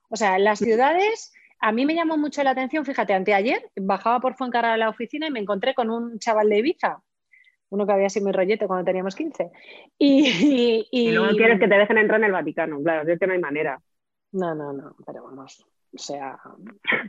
[0.09, 4.35] O sea, las ciudades, a mí me llamó mucho la atención, fíjate, anteayer bajaba por
[4.35, 7.01] Fuencarral a la oficina y me encontré con un chaval de Ibiza,
[7.71, 9.51] uno que había sido mi rollete cuando teníamos 15.
[9.97, 13.33] Y, y, luego quieres que te dejen entrar en el Vaticano, claro, es que no
[13.33, 13.81] hay manera.
[14.33, 16.39] No, no, no, pero vamos, o sea,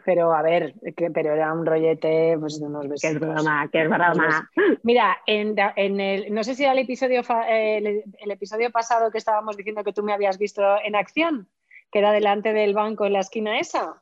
[0.05, 3.19] pero a ver, que, pero era un rollete pues, de unos vestidos.
[3.19, 4.49] Que es broma, que es broma.
[4.83, 9.55] Mira, en, en, el, no sé si era el episodio, el, episodio pasado que estábamos
[9.55, 11.47] diciendo que tú me habías visto en acción,
[11.91, 14.01] que era delante del banco en la esquina esa.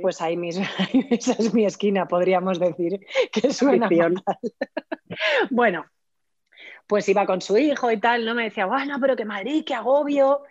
[0.00, 0.64] Pues ahí mismo,
[1.10, 3.00] esa es mi esquina, podríamos decir,
[3.32, 4.22] que suena mal.
[5.50, 5.84] bueno,
[6.86, 8.34] pues iba con su hijo y tal, ¿no?
[8.34, 10.42] Me decía, bueno, pero que Madrid, qué agobio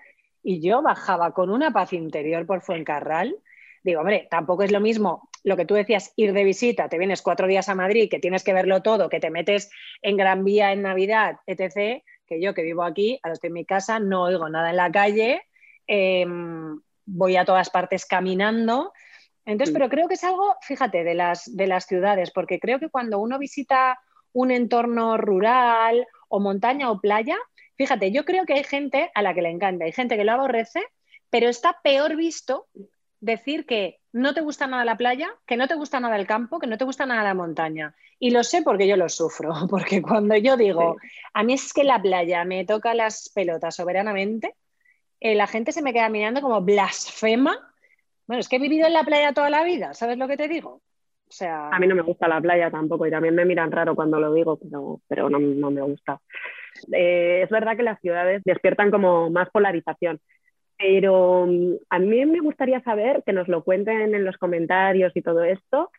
[0.43, 3.35] y yo bajaba con una paz interior por Fuencarral.
[3.83, 7.21] Digo, hombre, tampoco es lo mismo lo que tú decías, ir de visita, te vienes
[7.21, 9.69] cuatro días a Madrid, que tienes que verlo todo, que te metes
[10.01, 13.65] en Gran Vía en Navidad, etc., que yo que vivo aquí, ahora estoy en mi
[13.65, 15.41] casa, no oigo nada en la calle,
[15.87, 18.93] em, voy a todas partes caminando.
[19.45, 22.89] Entonces, pero creo que es algo, fíjate, de las, de las ciudades, porque creo que
[22.89, 23.99] cuando uno visita
[24.31, 27.37] un entorno rural o montaña o playa,
[27.79, 30.33] Fíjate, yo creo que hay gente a la que le encanta, hay gente que lo
[30.33, 30.83] aborrece,
[31.29, 32.67] pero está peor visto
[33.21, 36.59] decir que no te gusta nada la playa, que no te gusta nada el campo,
[36.59, 37.95] que no te gusta nada la montaña.
[38.19, 40.97] Y lo sé porque yo lo sufro, porque cuando yo digo,
[41.33, 44.55] a mí es que la playa me toca las pelotas soberanamente,
[45.21, 47.57] eh, la gente se me queda mirando como blasfema.
[48.27, 50.49] Bueno, es que he vivido en la playa toda la vida, ¿sabes lo que te
[50.49, 50.81] digo?
[51.29, 51.69] O sea...
[51.69, 54.33] A mí no me gusta la playa tampoco y también me miran raro cuando lo
[54.33, 54.59] digo,
[55.07, 56.19] pero, no, me gusta.
[56.91, 60.19] Eh, es verdad que las ciudades despiertan como más polarización
[60.79, 65.21] pero mm, a mí me gustaría saber, que nos lo cuenten en los comentarios y
[65.21, 65.91] todo esto,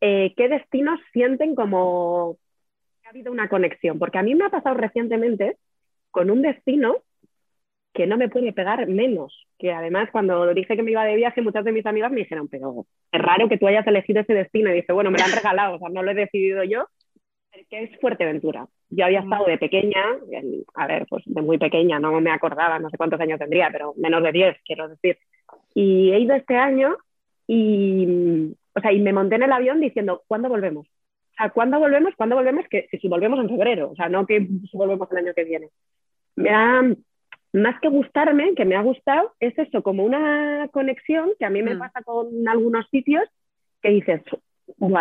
[0.00, 2.36] eh, qué destinos sienten como
[3.00, 3.98] que ha habido una conexión.
[3.98, 5.56] Porque a mí me ha pasado recientemente
[6.10, 6.96] con un destino
[7.94, 9.46] que no me puede pegar menos.
[9.58, 12.46] Que además, cuando dije que me iba de viaje, muchas de mis amigas me dijeron,
[12.48, 14.70] pero es raro que tú hayas elegido ese destino.
[14.70, 16.88] Y dije, bueno, me lo han regalado, o sea, no lo he decidido yo,
[17.70, 18.68] que es Fuerteventura.
[18.88, 20.02] Yo había estado de pequeña,
[20.74, 23.94] a ver, pues de muy pequeña, no me acordaba, no sé cuántos años tendría, pero
[23.96, 25.18] menos de 10, quiero decir.
[25.74, 26.96] Y he ido este año
[27.46, 30.86] y, o sea, y me monté en el avión diciendo, ¿cuándo volvemos?
[30.86, 32.14] O sea, ¿cuándo volvemos?
[32.16, 32.64] ¿Cuándo volvemos?
[32.68, 35.68] Que, si volvemos en febrero, o sea, no que si volvemos el año que viene.
[36.36, 36.82] Me ha,
[37.52, 41.62] más que gustarme, que me ha gustado, es eso, como una conexión que a mí
[41.62, 41.78] me mm.
[41.78, 43.24] pasa con algunos sitios
[43.82, 44.22] que dices,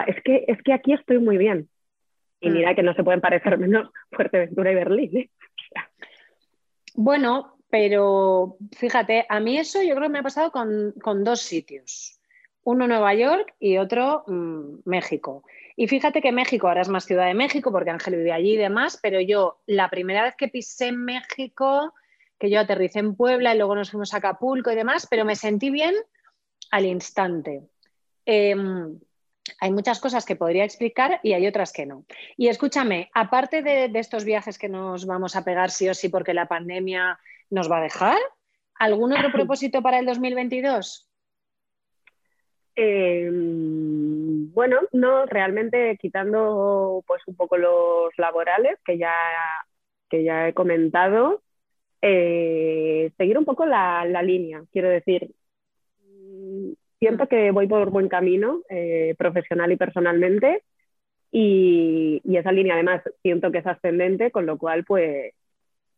[0.08, 1.70] es que, es que aquí estoy muy bien.
[2.40, 5.18] Y mira que no se pueden parecer menos Fuerteventura y Berlín.
[5.18, 5.30] ¿eh?
[6.94, 12.20] Bueno, pero fíjate, a mí eso yo creo que me ha pasado con, dos sitios.
[12.64, 15.44] Uno Nueva York y otro mm, México.
[15.76, 18.58] Y fíjate que México ahora es más Ciudad de México porque Ángel vive allí y
[18.58, 21.94] demás, pero yo la primera vez que pisé en México,
[22.40, 25.36] que yo aterricé en Puebla y luego nos fuimos a Acapulco y demás, pero me
[25.36, 25.96] sentí bien
[26.72, 27.64] al instante.
[28.26, 29.00] Em,
[29.60, 32.06] hay muchas cosas que podría explicar y hay otras que no.
[32.38, 36.34] Y escúchame, aparte de, estos viajes que nos vamos a pegar sí o sí porque
[36.34, 38.18] la pandemia nos va a dejar,
[38.76, 41.10] ¿algún otro propósito para el 2022?
[42.78, 49.14] Em, bueno, no, realmente quitando pues un poco los laborales que ya,
[50.10, 51.42] que ya he comentado,
[52.02, 55.34] eh, seguir un poco la, la línea, quiero decir,
[57.00, 60.64] siento que voy por buen camino, eh, profesional y personalmente,
[61.32, 65.34] y, esa línea además siento que es ascendente, con lo cual pues,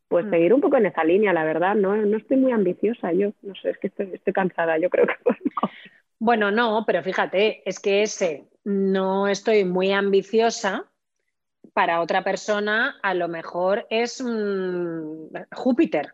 [0.07, 0.29] pues mm.
[0.29, 3.53] seguir un poco en esa línea, la verdad, no, no estoy muy ambiciosa, yo no
[3.55, 5.13] sé, es que estoy, estoy cansada, yo creo que...
[6.19, 10.89] Bueno, no, pero fíjate, es que ese no estoy muy ambiciosa,
[11.77, 14.23] para otra persona a lo mejor es
[15.51, 16.11] Júpiter.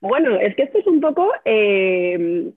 [0.00, 2.50] Bueno, es que esto es un poco eh,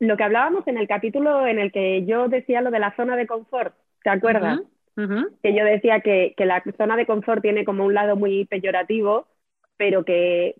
[0.00, 3.16] lo que hablábamos en el capítulo en el que yo decía lo de la zona
[3.16, 4.60] de confort, ¿te acuerdas?
[4.96, 9.28] Que yo decía que, la zona de confort tiene como un lado muy peyorativo,
[9.76, 10.56] pero que,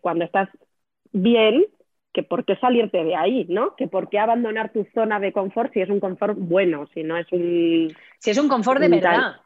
[0.00, 0.48] cuando estás
[1.12, 1.64] bien,
[2.12, 3.76] que por qué salirte de ahí, ¿no?
[3.76, 7.16] Que por qué abandonar tu zona de confort si es un confort bueno, si no
[7.16, 7.94] es un...
[8.18, 9.36] Si es un confort de verdad,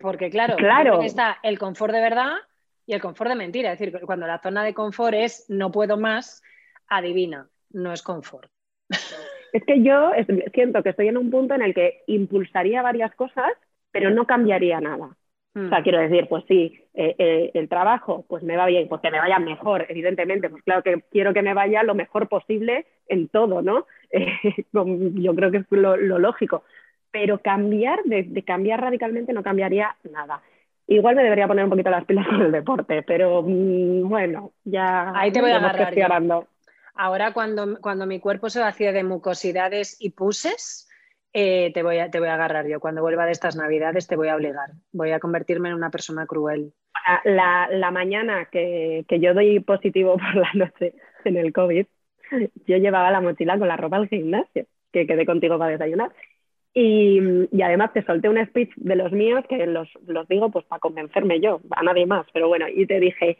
[0.00, 1.02] porque claro, claro.
[1.02, 2.32] está el confort de verdad
[2.86, 5.96] y el confort de mentira, es decir, cuando la zona de confort es no puedo
[5.96, 6.42] más,
[6.88, 8.50] adivina, no es confort.
[9.52, 10.10] Es que yo
[10.54, 13.52] siento que estoy en un punto en el que impulsaría varias cosas,
[13.90, 15.14] pero no cambiaría nada.
[15.54, 15.82] O sea, hmm.
[15.82, 19.18] quiero decir, pues sí, eh, eh, el trabajo, pues me va bien, pues que me
[19.18, 23.60] vaya mejor, evidentemente, pues claro que quiero que me vaya lo mejor posible en todo,
[23.60, 23.86] ¿no?
[24.72, 26.64] yo creo que es lo, lógico.
[27.10, 30.40] Pero cambiar, de, cambiar radicalmente no cambiaría nada.
[30.86, 35.12] Igual me debería poner un poquito las pilas con el deporte, pero mm, bueno, ya...
[35.14, 35.94] Ahí te voy a agarrar.
[36.94, 40.88] Ahora cuando, cuando mi cuerpo se vacía de mucosidades y puses,
[41.32, 42.80] eh, te, voy a, te voy a agarrar yo.
[42.80, 44.70] Cuando vuelva de estas navidades te voy a obligar.
[44.92, 46.72] Voy a convertirme en una persona cruel.
[47.24, 51.86] La, la mañana que, que, yo doy positivo por la noche en el COVID,
[52.66, 56.12] yo llevaba la mochila con la ropa al gimnasio, que quedé contigo para desayunar.
[56.74, 60.64] Y, y, además te solté un speech de los míos que los, los digo pues
[60.64, 63.36] para convencerme yo, a nadie más, pero bueno, y te dije,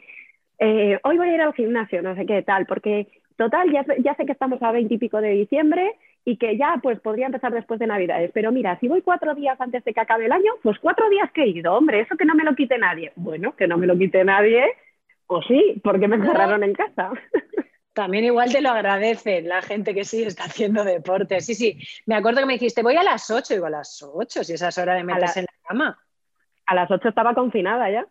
[0.59, 4.15] eh, hoy voy a ir al gimnasio, no sé qué tal, porque total, ya, ya
[4.15, 7.87] sé que estamos a veintipico de diciembre y que ya pues podría empezar después de
[7.87, 8.31] Navidades.
[8.33, 11.31] Pero mira, si voy cuatro días antes de que acabe el año, pues cuatro días
[11.33, 13.13] que he ido, hombre, eso que no me lo quite nadie.
[13.17, 14.65] Bueno, que no me lo quite nadie,
[15.27, 17.11] o sí, porque me encerraron en casa.
[17.93, 21.41] También igual te lo agradecen la gente que sí está haciendo deporte.
[21.41, 21.79] Sí, sí.
[22.07, 24.69] Me acuerdo que me dijiste, voy a las ocho, digo, a las ocho, si esa
[24.69, 25.99] es hora de meterse en la cama.
[26.65, 28.07] A las ocho estaba confinada ya.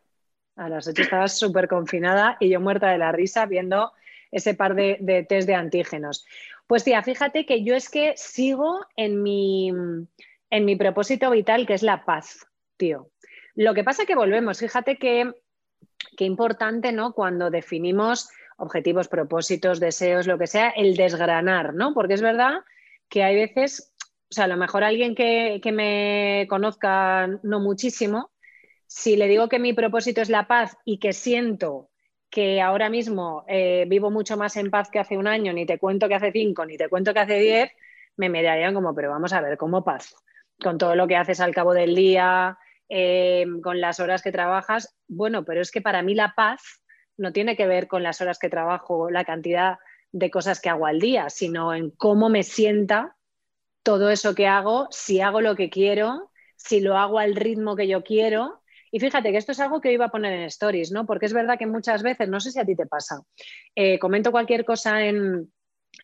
[0.56, 3.92] A las ocho estaba súper confinada y yo muerta de la risa viendo
[4.32, 6.26] ese par de, test de antígenos.
[6.68, 9.72] Pues tía, fíjate que yo es que sigo en mi,
[10.50, 13.10] en mi propósito vital, que es la paz, tío.
[13.56, 15.34] Lo que pasa que volvemos, fíjate que
[16.18, 17.14] qué importante, ¿no?
[17.14, 21.94] Cuando definimos objetivos, propósitos, deseos, lo que sea, el desgranar, ¿no?
[21.94, 22.60] Porque es verdad
[23.10, 23.94] que hay veces,
[24.30, 28.32] o sea, a lo mejor alguien que, me conozca no muchísimo,
[28.88, 31.90] si le digo que mi propósito es la paz y que siento
[32.32, 35.78] que ahora mismo eh, vivo mucho más en paz que hace un año, ni te
[35.78, 37.72] cuento que hace cinco, ni te cuento que hace diez,
[38.16, 40.16] me mirarían como, pero vamos a ver, ¿cómo paz?
[40.64, 42.58] Con todo lo que haces al cabo del día,
[42.90, 44.96] eh, con las horas que trabajas.
[45.08, 46.82] Bueno, pero es que para mí la paz
[47.18, 49.78] no tiene que ver con las horas que trabajo, la cantidad
[50.14, 53.18] de cosas que hago al día, sino en cómo me sienta
[53.84, 57.88] todo eso que hago, si hago lo que quiero, si lo hago al ritmo que
[57.88, 58.61] yo quiero.
[58.92, 61.06] Y fíjate que esto es algo que iba a poner en stories, ¿no?
[61.06, 63.22] Porque es verdad que muchas veces, no sé si a ti te pasa,
[63.76, 65.50] eh, comento cualquier cosa en,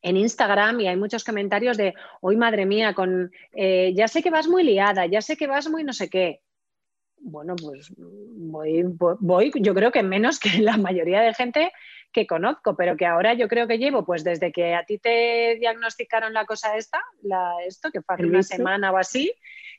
[0.04, 4.48] Instagram y hay muchos comentarios de, hoy madre mía, con, eh, ya sé que vas
[4.48, 6.42] muy liada, ya sé que vas muy no sé qué
[7.20, 8.84] bueno, pues voy,
[9.20, 11.72] voy, yo creo que menos que la mayoría de gente
[12.12, 15.58] que conozco, pero que ahora yo creo que llevo, pues desde que a ti te
[15.60, 19.34] diagnosticaron la cosa esta, la, esto, que fue hace una semana o así,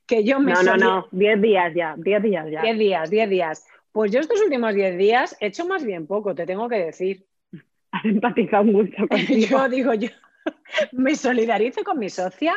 [0.08, 0.52] que yo me...
[0.52, 2.62] No, no, no, 10 días ya, 10 días ya.
[2.62, 3.66] 10 días, 10 días.
[3.92, 7.26] Pues yo estos últimos 10 días he hecho más bien poco, te tengo que decir.
[7.92, 9.46] Has empatizado mucho contigo.
[9.48, 10.08] yo digo, yo
[10.92, 12.56] me solidarizo con mi socia.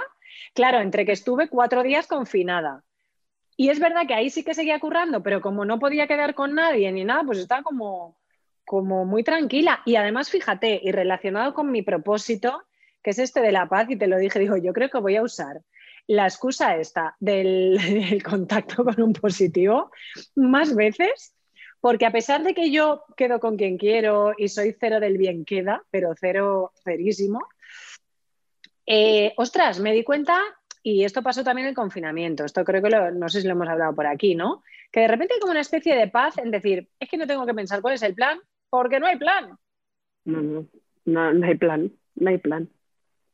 [0.53, 2.83] Claro, entre que estuve cuatro días confinada,
[3.57, 6.55] y es verdad que ahí sí que seguía currando, pero como no podía quedar con
[6.55, 8.17] nadie ni nada, pues estaba como,
[8.65, 9.81] como muy tranquila.
[9.85, 12.63] Y además, fíjate, y relacionado con mi propósito,
[13.03, 15.15] que es este de la paz, y te lo dije, digo, yo creo que voy
[15.15, 15.61] a usar
[16.07, 19.91] la excusa esta del, contacto con un positivo
[20.35, 21.33] más veces,
[21.79, 25.45] porque a pesar de que yo quedo con quien quiero y soy cero del bien
[25.45, 27.47] queda, pero cero, cerísimo,
[28.85, 30.39] eh, ostras, me di cuenta
[30.83, 32.43] y esto pasó también en el confinamiento.
[32.43, 34.63] Esto creo que no sé si lo hemos hablado por aquí, ¿no?
[34.91, 37.45] Que de repente hay como una especie de paz en decir, es que no tengo
[37.45, 39.57] que pensar cuál es el plan, porque no hay plan.
[40.25, 40.67] No, no,
[41.05, 42.69] no, hay plan, no hay plan.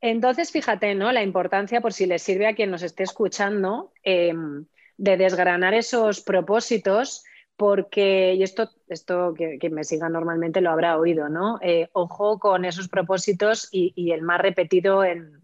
[0.01, 1.11] Entonces, fíjate, ¿no?
[1.11, 4.65] La importancia, por si le sirve a quien nos esté escuchando, em,
[4.97, 7.23] de desgranar esos propósitos,
[7.55, 11.59] porque, y esto, esto que, me siga normalmente lo habrá oído, ¿no?
[11.61, 15.41] Eh, ojo con esos propósitos y, el más repetido en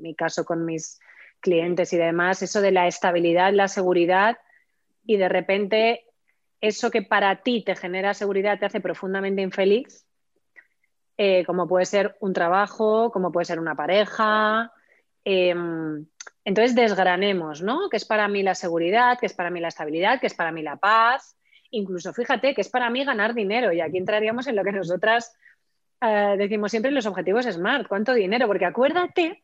[0.00, 0.98] mi caso con mis
[1.40, 4.38] clientes y demás, eso de la estabilidad, la seguridad
[5.04, 6.04] y de repente
[6.62, 10.06] eso que para ti te genera seguridad te hace profundamente infeliz,
[11.16, 14.72] eh, como puede ser un trabajo, como puede ser una pareja.
[15.24, 16.06] Em,
[16.44, 17.88] entonces desgranemos, ¿no?
[17.90, 19.18] ¿Qué es para mí la seguridad?
[19.18, 20.20] ¿Qué es para mí la estabilidad?
[20.20, 21.36] ¿Qué es para mí la paz?
[21.70, 25.34] Incluso fíjate que es para mí ganar dinero y aquí entraríamos en lo que nosotras
[26.00, 28.46] eh, decimos siempre los objetivos SMART, ¿cuánto dinero?
[28.46, 29.42] Porque acuérdate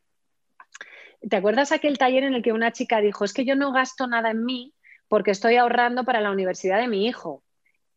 [1.27, 4.07] ¿Te acuerdas aquel taller en el que una chica dijo, es que yo no gasto
[4.07, 4.73] nada en mí
[5.07, 7.43] porque estoy ahorrando para la universidad de mi hijo?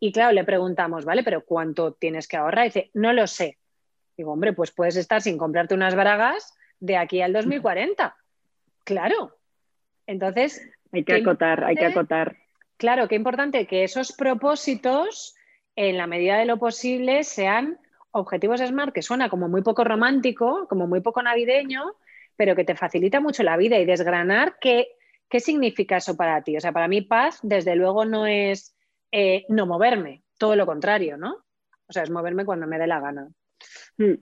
[0.00, 1.22] Y claro, le preguntamos, ¿vale?
[1.22, 2.64] Pero ¿cuánto tienes que ahorrar?
[2.64, 3.58] Dice, no lo sé.
[4.16, 8.16] Digo, hombre, pues puedes estar sin comprarte unas bragas de aquí al 2040.
[8.84, 9.36] Claro.
[10.08, 10.60] Entonces.
[10.90, 12.36] Hay que acotar, hay que acotar.
[12.76, 15.36] Claro, qué importante que esos propósitos,
[15.76, 17.78] en la medida de lo posible, sean
[18.10, 21.94] objetivos SMART, que suena como muy poco romántico, como muy poco navideño,
[22.36, 24.88] pero que te facilita mucho la vida y desgranar qué,
[25.28, 26.56] qué significa eso para ti.
[26.56, 28.74] O sea, para mí paz, desde luego, no es
[29.12, 31.36] eh, no moverme, todo lo contrario, ¿no?
[31.86, 33.28] O sea, es moverme cuando me dé la gana.
[33.98, 34.14] Hmm.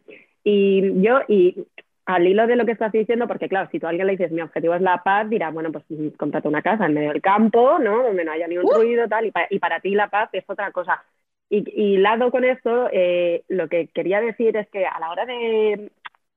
[0.44, 1.66] Y yo, y
[2.06, 4.32] al hilo de lo que estás diciendo, porque claro, si tú a alguien le dices
[4.32, 5.84] mi objetivo es la paz, dirá, bueno, pues
[6.16, 8.02] contrata una casa en medio del campo, ¿no?
[8.02, 8.74] Donde no haya ni un ¡Uh!
[8.74, 11.02] ruido, tal, y, y, para ti la paz es otra cosa.
[11.48, 15.26] Y, y lado con esto, eh, lo que quería decir es que a la hora
[15.26, 15.90] de,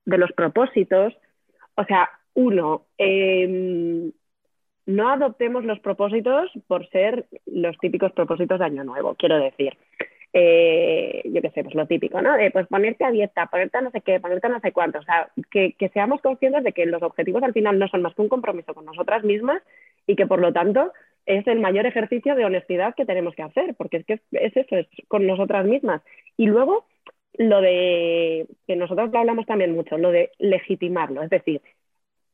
[0.06, 1.14] de los propósitos,
[1.76, 4.12] o sea, uno, em,
[4.86, 9.78] no adoptemos los propósitos por ser los típicos propósitos de Año Nuevo, quiero decir.
[10.36, 12.36] Eh, yo qué sé, pues lo típico, ¿no?
[12.36, 14.98] De pues ponerte a dieta, ponerte a no sé qué, ponerte a no sé cuánto.
[14.98, 18.24] O sea, que, seamos conscientes de que los objetivos al final no son más que
[18.24, 19.62] un compromiso con nosotras mismas
[20.08, 20.92] y que por lo tanto
[21.28, 24.76] es el mayor ejercicio de honestidad que tenemos que hacer, porque es que es eso,
[24.76, 26.02] es con nosotras mismas.
[26.36, 26.88] Y luego,
[27.38, 31.62] lo de, que nosotros lo hablamos también mucho, lo de legitimarlo, es decir,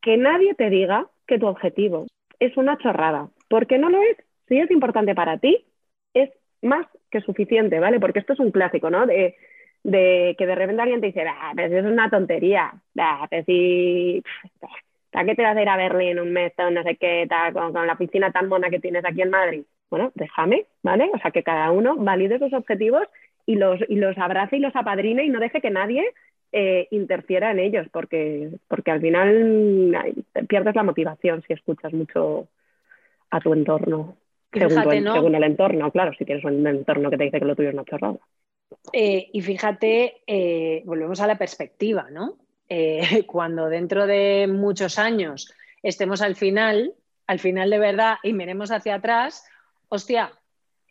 [0.01, 2.07] que nadie te diga que tu objetivo
[2.39, 4.17] es una chorrada, porque no lo es.
[4.47, 5.65] Si es importante para ti,
[6.13, 6.31] es
[6.61, 7.99] más que suficiente, ¿vale?
[7.99, 9.05] Porque esto es un clásico, ¿no?
[9.05, 9.35] De,
[9.83, 14.21] que de repente alguien te dice, ah, pero es una tontería, ah, pero si,
[15.11, 17.87] ¿para qué te vas a ir a Berlín un mes, no sé qué, con, con
[17.87, 19.63] la piscina tan mona que tienes aquí en Madrid?
[19.89, 21.09] Bueno, déjame, ¿vale?
[21.13, 23.07] O sea, que cada uno valide sus objetivos
[23.45, 26.13] y los, y los abrace y los apadrine y no deje que nadie
[26.51, 30.15] eh, interfiera en ellos, porque, porque al final
[30.47, 32.47] pierdes la motivación si escuchas mucho
[33.31, 34.17] a tu entorno.
[34.51, 37.75] Según, el entorno, claro, si tienes un entorno que te dice que lo tuyo es
[37.75, 38.17] una chorrada.
[38.93, 42.37] Eh, y fíjate, eh, volvemos a la perspectiva, ¿no?
[42.67, 46.93] Eh, cuando dentro de muchos años estemos al final,
[47.27, 49.45] al final de verdad, y miremos hacia atrás,
[49.89, 50.31] hostia,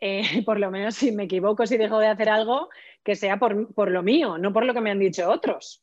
[0.46, 2.68] por lo menos si me equivoco, si dejo de hacer algo,
[3.02, 5.82] que sea por, por lo mío, no por lo que me han dicho otros.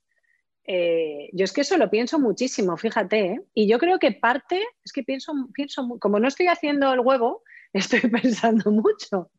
[0.66, 5.04] yo es que eso lo pienso muchísimo, fíjate, y yo creo que parte, es que
[5.04, 7.44] pienso, pienso, como no estoy haciendo el huevo,
[7.80, 9.32] estoy pensando mucho.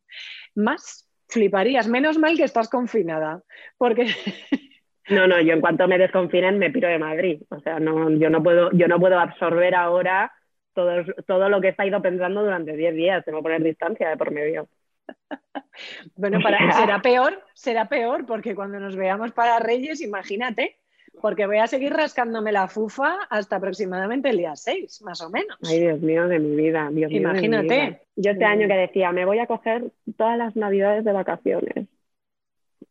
[0.55, 3.43] Más fliparías, menos mal que estás confinada,
[3.77, 4.07] porque...
[5.09, 7.41] No, no, yo en cuanto me desconfinen me piro de Madrid.
[7.47, 10.33] O sea, no, yo, no puedo, yo no puedo absorber ahora
[10.73, 13.23] todo, todo lo que he ido pensando durante 10 días.
[13.23, 14.67] Tengo que poner distancia de por medio.
[16.15, 20.79] Bueno, para, será peor, será peor, porque cuando nos veamos para Reyes, imagínate,
[21.21, 25.57] porque voy a seguir rascándome la fufa hasta aproximadamente el día 6, más o menos.
[25.63, 28.01] Ay, Dios mío de mi vida, Dios Imagínate.
[28.15, 31.87] Yo este año que decía, me voy a coger todas las navidades de vacaciones.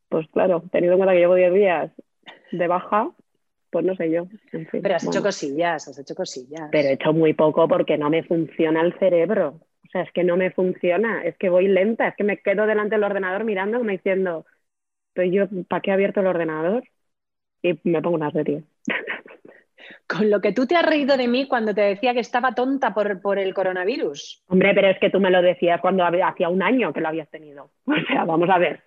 [0.09, 1.93] Pues claro, teniendo en cuenta que llevo 10 días
[2.53, 3.11] de baja,
[3.71, 4.27] pues no sé yo.
[4.71, 6.69] Pero has hecho cosillas, has hecho cosillas.
[6.71, 9.61] Pero he hecho muy poco porque no me funciona el cerebro.
[9.85, 12.67] O sea, es que no me funciona, es que voy lenta, es que me quedo
[12.67, 14.47] delante del ordenador mirando como diciendo,
[15.13, 16.85] pero yo, ¿para qué he abierto el ordenador?
[17.71, 18.63] Y me pongo una serie.
[20.09, 22.95] Con lo que tú te has reído de mí cuando te decía que estaba tonta
[22.95, 24.45] por, el coronavirus.
[24.49, 27.31] Hombre, pero es que tú me lo decías cuando hacía un año que lo habías
[27.31, 27.71] tenido.
[27.87, 28.83] O sea, vamos a ver.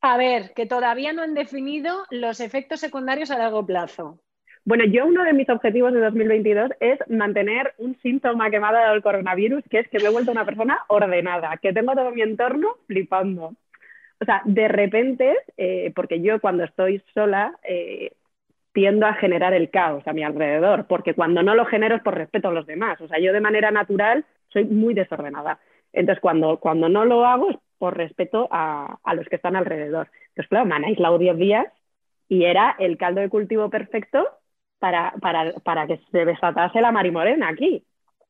[0.00, 4.20] A ver, que todavía no han definido los efectos secundarios a largo plazo.
[4.64, 8.72] Bueno, yo uno de mis objetivos de 2022 es mantener un síntoma que me ha
[8.72, 12.10] dado el coronavirus, que es que me he vuelto una persona ordenada, que tengo todo
[12.10, 13.54] mi entorno flipando.
[14.20, 18.12] O sea, de repente, eh, porque yo cuando estoy sola eh,
[18.72, 22.14] tiendo a generar el caos a mi alrededor, porque cuando no lo genero es por
[22.14, 23.00] respeto a los demás.
[23.00, 25.58] O sea, yo de manera natural soy muy desordenada.
[25.92, 30.08] Entonces, cuando, cuando no lo hago es por respeto a, los que están alrededor.
[30.28, 31.66] Entonces, claro, me han aislado 10 días
[32.28, 34.28] y era el caldo de cultivo perfecto
[34.78, 37.84] para, para, para que se desatase la marimorena aquí.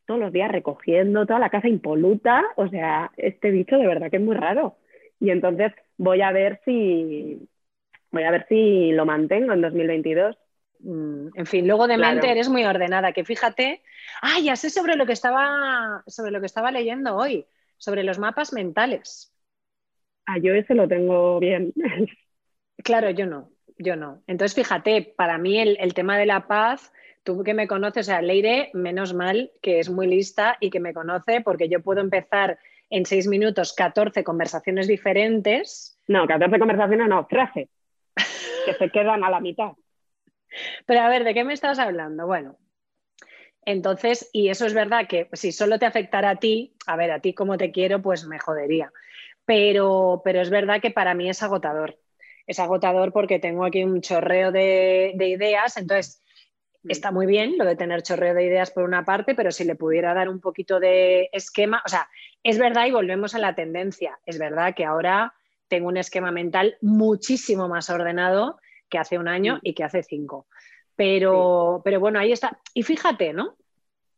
[0.07, 2.45] Todos los días recogiendo toda la casa impoluta.
[2.57, 4.77] O sea, este bicho de verdad que es muy raro.
[5.21, 7.49] Y entonces voy a ver si
[8.11, 10.37] voy a ver si lo mantengo en 2022.
[10.81, 13.83] Mm, en fin, luego de mente eres muy ordenada, que fíjate,
[14.23, 17.47] ah, ya sé sobre lo que estaba sobre lo que estaba leyendo hoy,
[17.79, 19.33] sobre los mapas mentales.
[20.27, 21.73] Ah, yo ese lo tengo bien.
[22.85, 24.23] Claro, yo no, yo no.
[24.27, 26.93] Entonces, fíjate, para mí el, el tema de la paz,
[27.25, 30.79] tú que me conoces, o sea, Leire, menos mal que es muy lista y que
[30.79, 32.59] me conoce, porque yo puedo empezar
[32.91, 35.99] en seis minutos 14 conversaciones diferentes.
[36.09, 37.69] No, 14 conversaciones no, 13,
[38.65, 39.73] que se quedan a la mitad.
[40.87, 42.27] Pero a ver, ¿de qué me estás hablando?
[42.27, 42.57] Bueno,
[43.67, 47.21] entonces, y eso es verdad que si solo te afectara a ti, a ver, a
[47.21, 48.93] ti como te quiero, pues me jodería.
[49.45, 51.99] Pero, pero es verdad que para mí es agotador.
[52.47, 55.77] Es agotador porque tengo aquí un chorreo de, de ideas.
[55.77, 56.23] Entonces,
[56.89, 59.75] está muy bien lo de tener chorreo de ideas por una parte, pero si le
[59.75, 62.09] pudiera dar un poquito de esquema, o sea,
[62.43, 65.35] es verdad y volvemos a la tendencia, es verdad que ahora
[65.69, 68.59] tengo un esquema mental muchísimo más ordenado
[68.89, 70.47] que hace un año y que hace cinco.
[70.95, 72.59] Pero, pero bueno, ahí está.
[72.73, 73.57] Y fíjate, ¿no?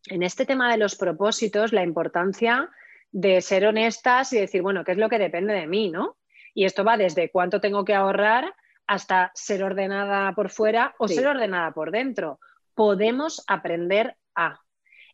[0.06, 2.70] En este tema de los propósitos, la importancia
[3.10, 6.16] de ser honestas y decir, bueno, ¿qué es lo que depende de mí, ¿no?
[6.54, 8.54] Y esto va desde cuánto tengo que ahorrar
[8.86, 12.38] hasta ser ordenada por fuera o ser ordenada por dentro
[12.78, 14.60] podemos aprender a.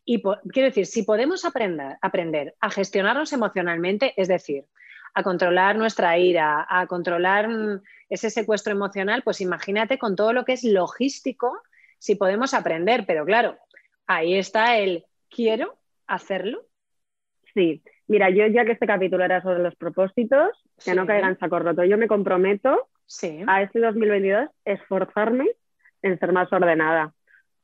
[0.05, 4.65] Y quiero decir, si podemos aprender, aprender a gestionarnos emocionalmente, es decir,
[5.15, 10.45] a controlar nuestra ira, a controlar mm, ese secuestro emocional, pues imagínate con todo lo
[10.45, 11.59] que es logístico,
[11.97, 13.57] si podemos aprender, pero claro,
[14.05, 16.67] ahí está el quiero hacerlo.
[17.55, 20.51] Sí, mira, yo ya que este capítulo era sobre los propósitos,
[20.83, 22.89] que no caigan saco roto, yo me comprometo
[23.47, 25.49] a este 2022 esforzarme
[26.03, 27.15] en ser más ordenada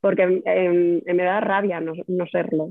[0.02, 1.94] porque em, me da rabia no,
[2.26, 2.70] serlo.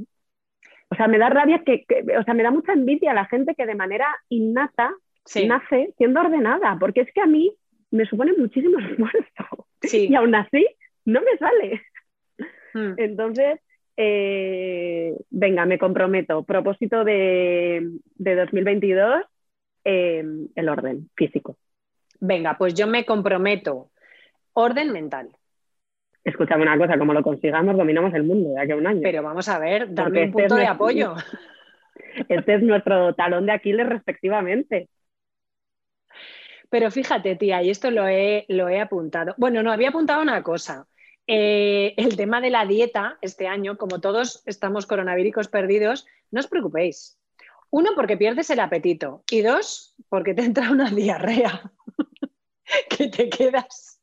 [0.90, 1.86] O sea, me da rabia que,
[2.20, 4.94] o sea, me da mucha envidia a la gente que de manera innata
[5.48, 7.56] nace siendo ordenada, porque es que a mí
[7.90, 10.68] me supone muchísimo esfuerzo y aún así
[11.06, 11.82] no me sale.
[12.74, 12.94] Hmm.
[12.98, 13.62] Entonces,
[13.96, 16.44] eh, venga, me comprometo.
[16.44, 19.24] Propósito de, 2022,
[19.86, 21.58] em, el orden físico.
[22.20, 23.90] Venga, pues yo me comprometo.
[24.54, 25.30] Orden mental
[26.24, 29.02] escúchame una cosa, como lo consigamos, dominamos el mundo de aquí a un año.
[29.04, 31.16] Pero vamos a ver, dame un este punto de apoyo.
[32.28, 34.90] Este es nuestro talón de Aquiles respectivamente.
[36.70, 39.34] Pero fíjate, tía, y esto lo he, lo he apuntado.
[39.38, 40.88] Bueno, no, había apuntado una cosa.
[41.28, 46.48] Eh, el tema de la dieta este año, como todos estamos coronavíricos perdidos, no os
[46.48, 47.18] preocupéis.
[47.70, 49.24] Uno, porque pierdes el apetito.
[49.32, 51.72] Y dos, porque te entra una diarrea
[52.90, 54.01] que te quedas.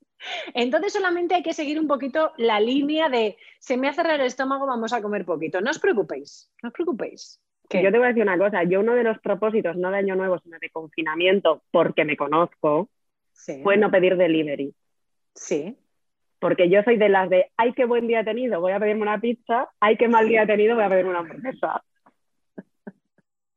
[0.55, 4.29] Entonces solamente hay que seguir un poquito la línea de se me hace raro el
[4.29, 5.61] estómago, vamos a comer poquito.
[5.61, 7.41] No os preocupéis, no os preocupéis.
[7.71, 10.17] Yo te voy a decir una cosa, yo uno de los propósitos, no de año
[10.17, 12.89] nuevo, sino de confinamiento, porque me conozco,
[13.63, 14.75] fue no pedir delivery.
[15.35, 15.77] Sí.
[16.39, 19.03] Porque yo soy de las de, ay, qué buen día he tenido, voy a pedirme
[19.03, 21.83] una pizza, ay, qué mal día he tenido, voy a pedirme una hamburguesa.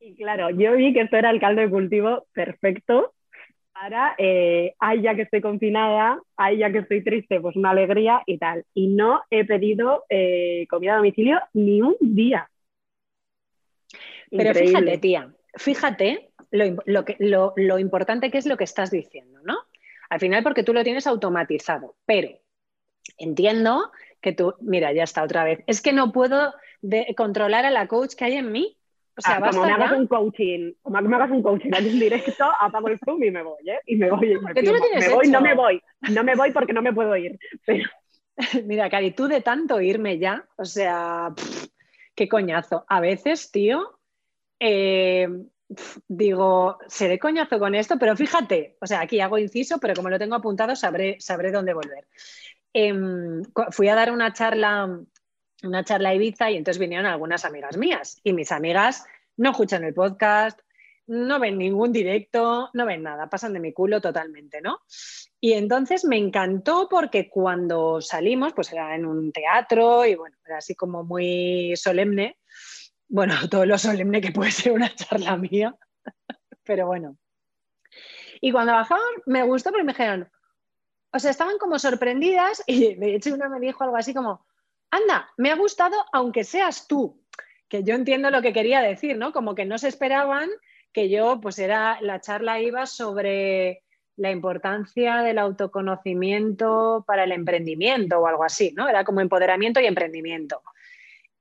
[0.03, 3.13] Y claro, yo vi que esto era el caldo de cultivo perfecto
[3.81, 8.21] para, eh, ay, ya que estoy confinada, ay, ya que estoy triste, pues una alegría
[8.27, 8.63] y tal.
[8.75, 12.47] Y no he pedido eh, comida a domicilio ni un día.
[14.29, 19.57] Pero fíjate, tía, fíjate lo, que, lo, importante que es lo que estás diciendo, ¿no?
[20.11, 22.29] Al final porque tú lo tienes automatizado, pero
[23.17, 26.53] entiendo que tú, mira, ya está otra vez, es que no puedo
[27.17, 28.77] controlar a la coach que hay en mí.
[29.23, 32.45] O sea, ah, como me hagas un coaching, como me hagas un coaching en directo,
[32.59, 33.79] apago el Zoom y me voy, ¿eh?
[33.85, 34.31] Y me voy.
[34.31, 35.81] Y me, tú lo tienes me voy, no me voy.
[36.09, 37.37] No me voy porque no me puedo ir.
[38.65, 41.33] Mira, Cari, tú de tanto irme ya, o sea,
[42.15, 42.83] qué coñazo.
[42.87, 43.99] A veces, tío,
[44.59, 45.27] eh,
[46.07, 50.17] digo, seré coñazo con esto, pero fíjate, o sea, aquí hago inciso, pero como lo
[50.17, 52.07] tengo apuntado, sabré, sabré dónde volver.
[52.73, 54.99] Em, fui a dar una charla,
[55.63, 59.05] una charla Ibiza y entonces vinieron algunas amigas mías y mis amigas
[59.37, 60.59] no escuchan el podcast,
[61.07, 64.79] no ven ningún directo, no ven nada, pasan de mi culo totalmente, ¿no?
[65.39, 70.57] Y entonces me encantó porque cuando salimos, pues era en un teatro y bueno, era
[70.57, 72.37] así como muy solemne
[73.11, 75.75] bueno, todo lo solemne que puede ser una charla mía,
[76.63, 77.17] pero bueno.
[78.39, 80.31] Y cuando bajaban, me gustó porque me dijeron,
[81.11, 84.45] o sea, estaban como sorprendidas y de hecho una me dijo algo así como,
[84.91, 87.21] anda, me ha gustado aunque seas tú,
[87.67, 89.31] que yo entiendo lo que quería decir, ¿no?
[89.31, 90.49] Como que no se esperaban
[90.93, 93.83] que yo, pues era, la charla iba sobre
[94.17, 98.87] la importancia del autoconocimiento para el emprendimiento o algo así, ¿no?
[98.87, 100.61] Era como empoderamiento y emprendimiento.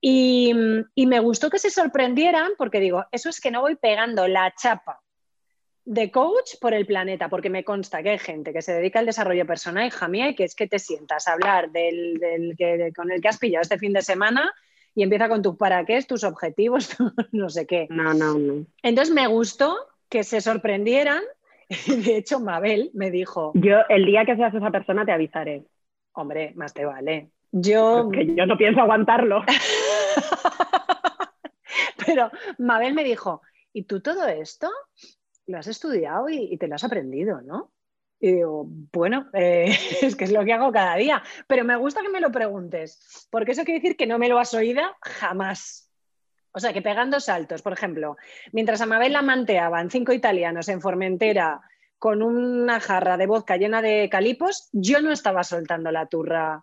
[0.00, 0.54] Y,
[0.96, 5.02] me gustó que se sorprendieran porque digo, eso es que no voy pegando la chapa
[5.90, 9.06] de coach por el planeta, porque me consta que hay gente que se dedica al
[9.06, 13.10] desarrollo personal, hija mía, y que es que te sientas a hablar del, que, con
[13.10, 14.52] el que has pillado este fin de semana
[14.94, 16.96] y empieza con tus para qué, tus objetivos,
[17.32, 17.88] no sé qué.
[17.90, 18.66] No, no, no.
[18.84, 19.76] Entonces me gustó
[20.08, 21.24] que se sorprendieran.
[21.88, 23.50] De hecho, Mabel me dijo...
[23.54, 25.64] Yo el día que seas esa persona te avisaré.
[26.12, 27.30] Hombre, más te vale.
[27.50, 28.10] Yo...
[28.12, 29.42] Que yo no pienso aguantarlo.
[32.06, 34.70] Pero Mabel me dijo, ¿y tú todo esto
[35.50, 37.72] lo has estudiado y, te lo has aprendido, no?
[38.18, 42.02] Y digo, bueno, eh, es que es lo que hago cada día, pero me gusta
[42.02, 45.90] que me lo preguntes, porque eso quiere decir que no me lo has oído jamás.
[46.52, 48.16] O sea, que pegando saltos, por ejemplo,
[48.52, 51.60] mientras a Mabel la manteaban cinco italianos en Formentera
[51.98, 56.62] con una jarra de vodka llena de calipos, yo no estaba soltando la turra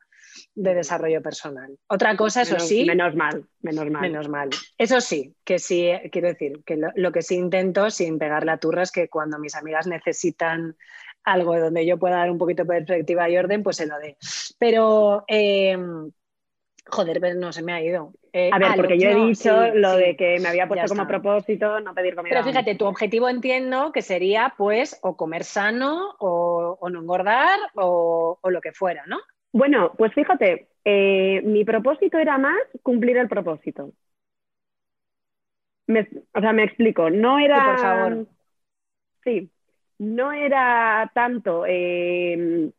[0.55, 1.77] de desarrollo personal.
[1.87, 2.85] Otra cosa, eso sí.
[2.85, 4.01] Menos mal, menos mal.
[4.01, 4.49] Menos mal.
[4.77, 8.83] Eso sí, que sí, quiero decir, que lo, que sí intento, sin pegar la turra,
[8.83, 10.75] es que cuando mis amigas necesitan
[11.23, 14.17] algo donde yo pueda dar un poquito de perspectiva y orden, pues se lo dé.
[14.57, 16.11] Pero, em,
[16.85, 18.13] joder, no se me ha ido.
[18.33, 21.79] Eh, a ver, porque yo he dicho lo de que me había puesto como propósito
[21.79, 22.35] no pedir comida.
[22.35, 28.37] Pero fíjate, tu objetivo entiendo que sería pues o comer sano o, no engordar o,
[28.39, 29.17] o, lo que fuera, ¿no?
[29.57, 33.91] Bueno, pues fíjate, eh, mi propósito era más cumplir el propósito.
[35.87, 37.55] o sea, me explico, no era...
[37.55, 38.27] Sí, por favor.
[39.23, 39.51] Sí,
[39.97, 42.71] no era tanto em,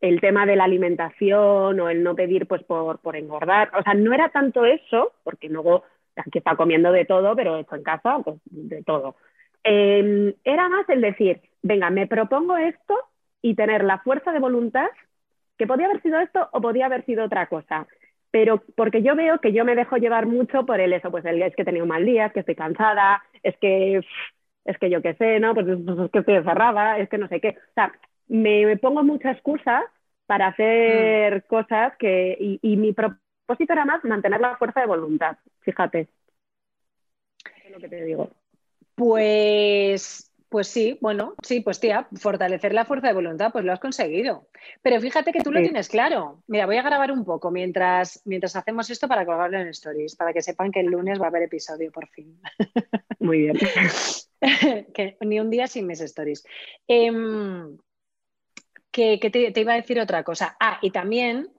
[0.00, 3.94] el tema de la alimentación o el no pedir pues por, por, engordar, o sea,
[3.94, 5.82] no era tanto eso, porque luego
[6.14, 9.16] aquí está comiendo de todo, pero esto en casa, pues de todo.
[9.64, 12.94] Em, era más el decir, venga, me propongo esto
[13.42, 14.86] y tener la fuerza de voluntad
[15.58, 17.86] que podía haber sido esto o podía haber sido otra cosa.
[18.30, 21.40] Pero porque yo veo que yo me dejo llevar mucho por el eso, pues el,
[21.42, 24.00] es que he tenido un mal día, es que estoy cansada, es que,
[24.64, 25.54] es que yo qué sé, ¿no?
[25.54, 27.50] Pues es, que estoy encerrada, es que no sé qué.
[27.50, 27.92] O sea,
[28.28, 29.84] me, pongo muchas excusas
[30.26, 31.48] para hacer mm.
[31.48, 36.08] cosas que, y, y mi propósito era más mantener la fuerza de voluntad, fíjate.
[37.64, 38.30] Es lo que te digo.
[38.96, 43.80] Pues pues sí, bueno, sí, pues tía, fortalecer la fuerza de voluntad, pues lo has
[43.80, 44.48] conseguido.
[44.82, 46.42] Pero fíjate que tú lo tienes claro.
[46.46, 50.32] Mira, voy a grabar un poco mientras, mientras hacemos esto para colgarlo en Stories, para
[50.32, 52.40] que sepan que el lunes va a haber episodio por fin.
[53.18, 53.58] Muy bien.
[54.94, 56.44] que, ni un día sin mis Stories.
[56.86, 57.76] Em,
[58.90, 60.56] que, te, iba a decir otra cosa.
[60.60, 61.50] Ah, y también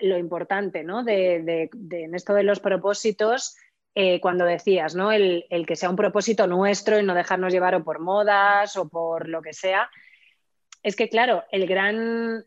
[0.00, 1.02] lo importante, ¿no?
[1.02, 3.56] De, de, en esto de los propósitos,
[3.94, 5.12] eh, cuando decías, ¿no?
[5.12, 8.88] El, el, que sea un propósito nuestro y no dejarnos llevar o por modas o
[8.88, 9.88] por lo que sea.
[10.82, 12.44] Es que, claro, el gran,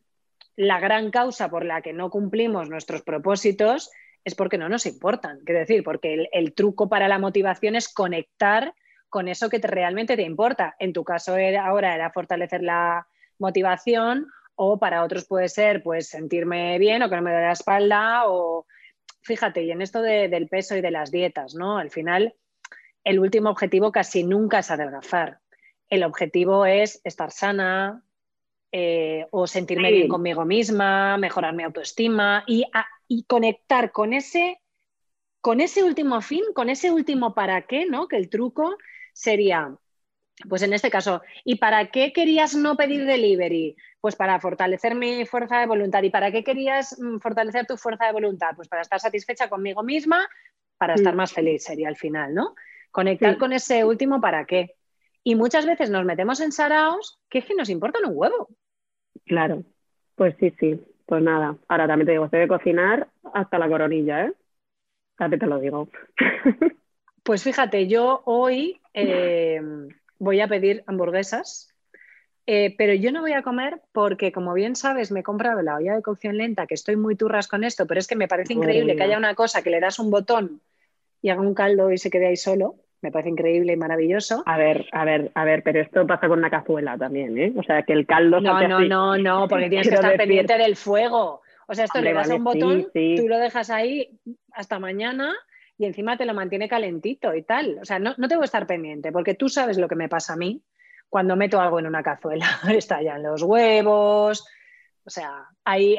[0.55, 3.89] la gran causa por la que no cumplimos nuestros propósitos
[4.27, 5.39] es porque no nos importan.
[5.45, 8.73] Quiero decir, porque el, truco para la motivación es conectar
[9.07, 10.75] con eso que realmente te importa.
[10.79, 13.07] En tu caso ahora era fortalecer la
[13.39, 17.53] motivación o para otros puede ser pues sentirme bien o que no me dé la
[17.53, 18.65] espalda o
[19.27, 21.77] fíjate, y en esto del peso y de las dietas, ¿no?
[21.77, 22.33] Al final,
[23.03, 25.39] el último objetivo casi nunca es adelgazar.
[25.89, 28.03] El objetivo es estar sana
[28.71, 32.65] eh, o sentirme bien conmigo misma, mejorar mi autoestima y,
[33.07, 34.61] y conectar con ese,
[35.41, 38.07] con ese último fin, con ese último para qué, ¿no?
[38.07, 38.77] Que el truco
[39.13, 39.77] sería,
[40.47, 43.75] pues en este caso, ¿y para qué querías no pedir delivery?
[43.99, 46.03] Pues para fortalecer mi fuerza de voluntad.
[46.03, 48.51] ¿Y para qué querías mm, fortalecer tu fuerza de voluntad?
[48.55, 50.27] Pues para estar satisfecha conmigo misma,
[50.77, 52.53] para estar más feliz sería al final, ¿no?
[52.91, 54.75] Conectar con ese último para qué.
[55.23, 58.49] Y muchas veces nos metemos en saraos que es que nos importan un huevo.
[59.25, 59.63] Claro,
[60.15, 60.79] pues sí, sí.
[61.05, 64.33] Pues nada, ahora también te digo, estoy de cocinar hasta la coronilla, ¿eh?
[65.17, 65.89] Ahora te lo digo.
[67.23, 69.61] Pues fíjate, yo hoy eh,
[70.19, 71.73] voy a pedir hamburguesas,
[72.45, 75.75] eh, pero yo no voy a comer porque, como bien sabes, me he comprado la
[75.75, 78.53] olla de cocción lenta, que estoy muy turras con esto, pero es que me parece
[78.53, 80.61] increíble que haya una cosa que le das un botón
[81.21, 82.75] y haga un caldo y se quede ahí solo.
[83.01, 84.41] Me parece increíble y maravilloso.
[84.47, 87.53] A ver, a ver, a ver, pero esto pasa con una cazuela también, ¿eh?
[87.55, 88.41] O sea, que el caldo...
[88.41, 91.41] No, no, no, no, porque tienes que estar pendiente del fuego.
[91.67, 94.17] O sea, esto le das un botón, tú lo dejas ahí
[94.53, 95.35] hasta mañana
[95.77, 97.79] y encima te lo mantiene calentito y tal.
[97.81, 100.33] O sea, no, no tengo que estar pendiente, porque tú sabes lo que me pasa
[100.33, 100.63] a mí
[101.09, 102.47] cuando meto algo en una cazuela.
[102.69, 104.45] Estallan los huevos.
[105.05, 105.97] O sea, ahí.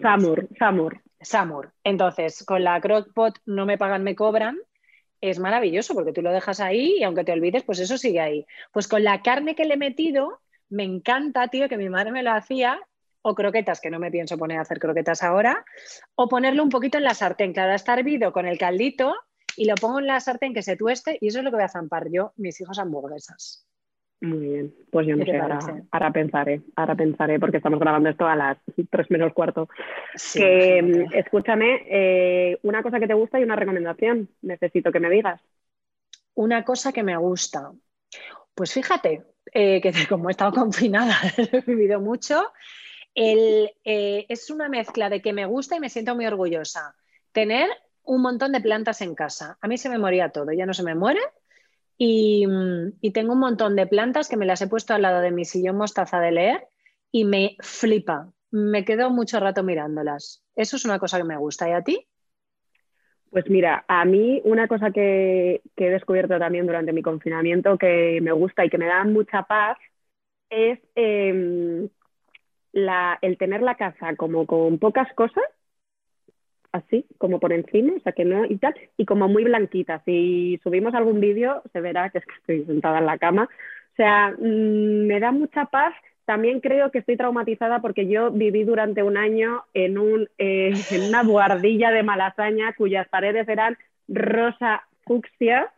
[0.00, 1.02] Samur, Samur.
[1.20, 1.72] Samur.
[1.84, 4.58] Entonces, con la crockpot no me pagan, me cobran.
[5.20, 8.46] Es maravilloso porque tú lo dejas ahí y aunque te olvides, pues eso sigue ahí.
[8.72, 12.22] Pues con la carne que le he metido, me encanta, tío, que mi madre me
[12.22, 12.80] lo hacía
[13.28, 15.64] o croquetas, que no me pienso poner a hacer croquetas ahora,
[16.14, 17.52] o ponerlo un poquito en la sartén.
[17.52, 19.14] Claro, está hervido con el caldito
[19.56, 21.64] y lo pongo en la sartén que se tueste y eso es lo que voy
[21.64, 23.66] a zampar yo, mis hijos hamburguesas.
[24.20, 25.36] Muy bien, pues yo no sé,
[25.90, 28.58] ahora, pensaré, ahora pensaré, porque estamos grabando esto a las
[28.90, 29.68] tres menos cuarto.
[30.32, 35.42] que, escúchame, eh, una cosa que te gusta y una recomendación, necesito que me digas.
[36.34, 37.72] Una cosa que me gusta.
[38.54, 42.42] Pues fíjate, eh, que como he estado confinada, he vivido mucho
[43.16, 46.94] eh, es una mezcla de que me gusta y me siento muy orgullosa.
[47.32, 47.68] Tener
[48.04, 49.58] un montón de plantas en casa.
[49.60, 51.20] A mí se me moría todo, ya no se me muere.
[51.98, 52.46] Y,
[53.14, 55.76] tengo un montón de plantas que me las he puesto al lado de mi sillón
[55.76, 56.68] mostaza de leer
[57.10, 58.30] y me flipa.
[58.50, 60.44] Me quedo mucho rato mirándolas.
[60.54, 61.68] Eso es una cosa que me gusta.
[61.68, 62.06] ¿Y a ti?
[63.30, 68.32] Pues mira, a mí una cosa que, he descubierto también durante mi confinamiento que me
[68.32, 69.78] gusta y que me da mucha paz
[70.48, 70.78] es
[73.22, 75.44] el tener la casa como con pocas cosas,
[76.72, 80.02] así, como por encima, o sea que no, y tal, y como muy blanquita.
[80.04, 83.48] Si subimos algún vídeo, se verá que es estoy sentada en la cama.
[83.92, 85.94] O sea, mm, me da mucha paz.
[86.26, 91.02] También creo que estoy traumatizada porque yo viví durante un año en, un, eh, en
[91.08, 95.72] una buhardilla de malasaña cuyas paredes eran rosa fucsia,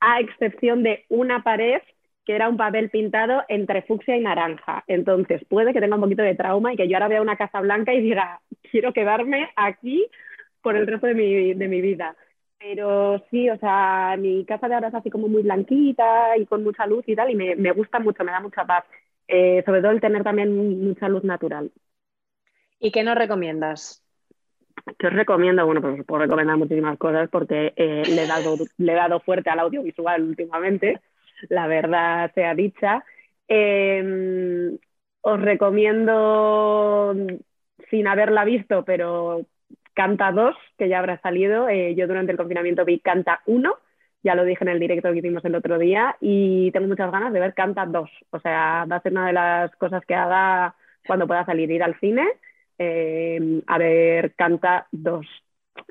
[0.00, 1.82] a excepción de una pared
[2.30, 4.84] que era un papel pintado entre fucsia y naranja.
[4.86, 7.60] Entonces, puede que tenga un poquito de trauma y que yo ahora vea una casa
[7.60, 10.06] blanca y diga, quiero quedarme aquí
[10.62, 12.14] por el resto de mi, de mi vida.
[12.56, 16.62] Pero sí, o sea, mi casa de ahora es así como muy blanquita y con
[16.62, 18.84] mucha luz y tal, y me, me gusta mucho, me da mucha paz.
[19.26, 21.72] Eh, sobre todo el tener también mucha luz natural.
[22.78, 24.04] ¿Y qué nos recomiendas?
[25.00, 25.66] ¿Qué os recomiendo?
[25.66, 29.18] Bueno, pues os puedo recomendar muchísimas cosas porque eh, le, he dado, le he dado
[29.18, 31.00] fuerte al audiovisual últimamente
[31.48, 33.04] la verdad sea dicha.
[33.48, 34.78] Em,
[35.22, 37.14] os recomiendo,
[37.90, 39.46] sin haberla visto, pero
[39.94, 41.68] Canta 2, que ya habrá salido.
[41.68, 43.74] Eh, yo durante el confinamiento vi Canta 1,
[44.22, 47.32] ya lo dije en el directo que hicimos el otro día, y tengo muchas ganas
[47.32, 48.10] de ver Canta 2.
[48.30, 50.74] O sea, va a ser una de las cosas que haga
[51.06, 52.26] cuando pueda salir, ir al cine
[52.78, 55.26] em, a ver Canta 2.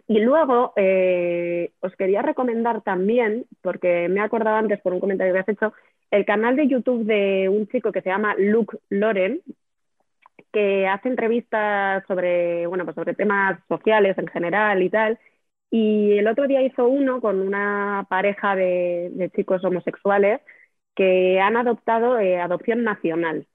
[0.08, 5.34] Y luego eh, os quería recomendar también, porque me he acordado antes por un comentario
[5.34, 5.74] que has hecho,
[6.12, 9.42] el canal de YouTube de un chico que se llama Luke Loren,
[10.52, 15.20] que hace entrevistas sobre, bueno, pues sobre temas sociales en general y tal.
[15.72, 20.42] Y el otro día hizo uno con una pareja de, chicos homosexuales
[20.96, 23.48] que han adoptado eh, adopción nacional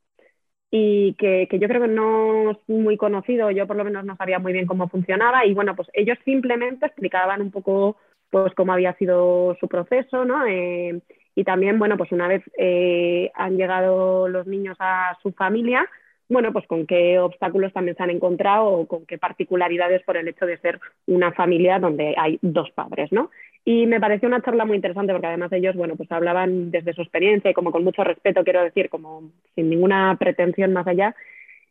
[0.77, 4.41] y que, yo creo que no es muy conocido, yo por lo menos no sabía
[4.41, 7.97] muy bien cómo funcionaba y bueno, pues ellos simplemente explicaban un poco
[8.31, 10.45] pues cómo había sido su proceso, ¿no?
[10.49, 11.01] Eh,
[11.37, 15.89] y también, bueno, pues una vez eh, han llegado los niños a su familia,
[16.29, 20.27] bueno, pues con qué obstáculos también se han encontrado o con qué particularidades por el
[20.27, 23.31] hecho de ser una familia donde hay dos padres, ¿no?
[23.65, 27.01] Y me pareció una charla muy interesante porque además ellos, bueno, pues hablaban desde su
[27.01, 31.15] experiencia y como con mucho respeto, quiero decir, como sin ninguna pretensión más allá,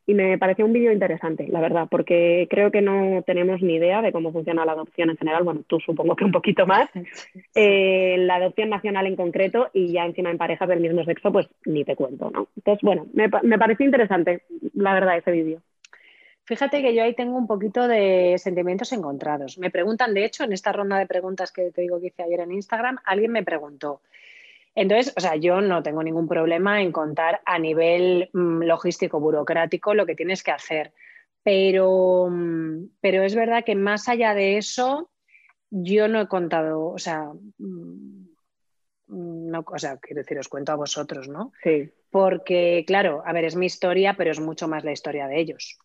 [0.05, 4.01] y me pareció un vídeo interesante, la verdad, porque creo que no tenemos ni idea
[4.01, 6.89] de cómo funciona la adopción en general, bueno, tú supongo que un poquito más,
[7.55, 11.47] eh, la adopción nacional en concreto y ya encima en parejas del mismo sexo, pues
[11.65, 12.47] ni te cuento, ¿no?
[12.57, 14.41] Entonces, bueno, me, me pareció interesante,
[14.73, 15.61] la verdad, ese vídeo.
[16.45, 19.57] Fíjate que yo ahí tengo un poquito de sentimientos encontrados.
[19.57, 22.41] Me preguntan, de hecho, en esta ronda de preguntas que te digo que hice ayer
[22.41, 24.01] en Instagram, alguien me preguntó,
[24.75, 29.93] entonces, o sea, yo no tengo ningún problema en contar a nivel mm, logístico, burocrático,
[29.93, 30.93] lo que tienes que hacer.
[31.43, 35.11] Pero, mm, pero es verdad que más allá de eso,
[35.69, 38.22] yo no he contado, o sea, mm,
[39.13, 41.51] no, o sea, quiero decir, os cuento a vosotros, ¿no?
[41.63, 41.89] Sí.
[42.11, 45.79] Porque, claro, a ver, es mi historia, pero es mucho más la historia de ellos.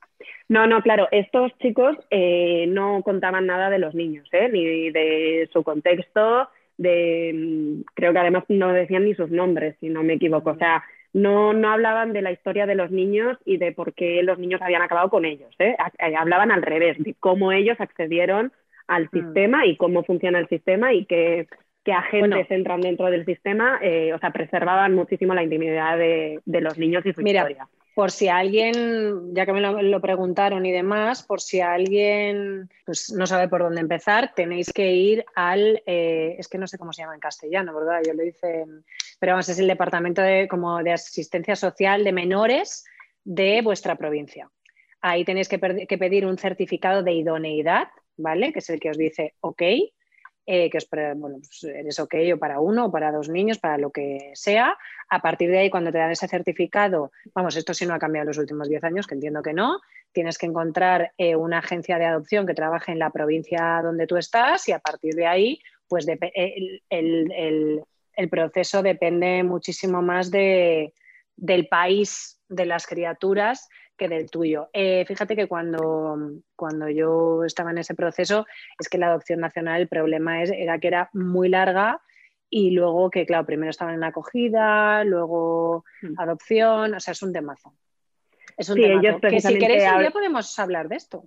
[0.48, 4.48] No, no, claro, estos chicos eh, no contaban nada de los niños, ¿eh?
[4.50, 9.88] ni de su contexto, de, mm, creo que además no decían ni sus nombres, si
[9.88, 10.50] no me equivoco.
[10.50, 14.22] O sea, no, no hablaban de la historia de los niños y de por qué
[14.22, 15.54] los niños habían acabado con ellos.
[15.58, 15.76] ¿eh?
[15.98, 18.52] eh hablaban al revés, de cómo ellos accedieron
[18.86, 19.10] al mm.
[19.12, 21.46] sistema y cómo funciona el sistema y qué,
[21.88, 23.78] qué agentes entran dentro del sistema.
[23.80, 28.28] Eh, o sea, preservaban muchísimo la intimidad de, los niños y su historia por si
[28.28, 33.62] alguien, ya que me lo, preguntaron y demás, por si alguien pues, no sabe por
[33.62, 37.20] dónde empezar, tenéis que ir al, eh, es que no sé cómo se llama en
[37.20, 38.02] castellano, ¿verdad?
[38.06, 38.66] Yo lo hice,
[39.18, 42.84] pero vamos, es el departamento de, como de asistencia social de menores
[43.24, 44.48] de vuestra provincia.
[45.00, 48.52] Ahí tenéis que, que pedir un certificado de idoneidad, ¿vale?
[48.52, 49.62] Que es el que os dice, ok,
[50.50, 53.90] eh, que es bueno, pues eres ok para uno o para dos niños, para lo
[53.90, 54.78] que sea.
[55.10, 58.22] A partir de ahí, cuando te dan ese certificado, vamos, esto sí no ha cambiado
[58.22, 59.78] en los últimos 10 años, que entiendo que no,
[60.10, 64.16] tienes que encontrar eh, una agencia de adopción que trabaje en la provincia donde tú
[64.16, 70.94] estás y a partir de ahí, pues el, el, proceso depende muchísimo más de,
[71.36, 73.68] del país de las criaturas
[73.98, 74.70] que del tuyo.
[74.72, 76.16] Eh, fíjate que cuando,
[76.56, 78.46] cuando yo estaba en ese proceso,
[78.78, 82.00] es que la adopción nacional, el problema es, era que era muy larga
[82.48, 86.18] y luego que, claro, primero estaban en acogida, luego hmm.
[86.18, 87.74] adopción, o sea, es un temazo.
[88.56, 89.20] Es un temazo.
[89.20, 91.24] Que si queréis, ya podemos hablar de esto.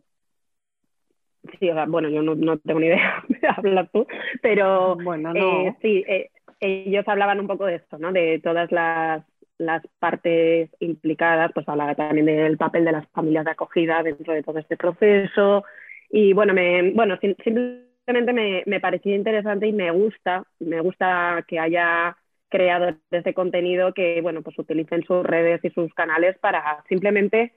[1.59, 4.07] Sí, bueno, yo no, tengo ni idea de hablar tú,
[4.41, 5.67] pero bueno, no.
[5.67, 8.11] Eh, sí, eh, ellos hablaban un poco de esto, ¿no?
[8.11, 9.24] De todas las
[9.66, 14.43] las partes implicadas, pues hablaba también del papel de las familias de acogida dentro de
[14.43, 15.64] todo este proceso.
[16.09, 21.59] Y bueno, me, bueno simplemente me, me pareció interesante y me gusta, me gusta que
[21.59, 22.18] haya
[22.49, 27.53] creadores de contenido que bueno, pues utilicen sus redes y sus canales para simplemente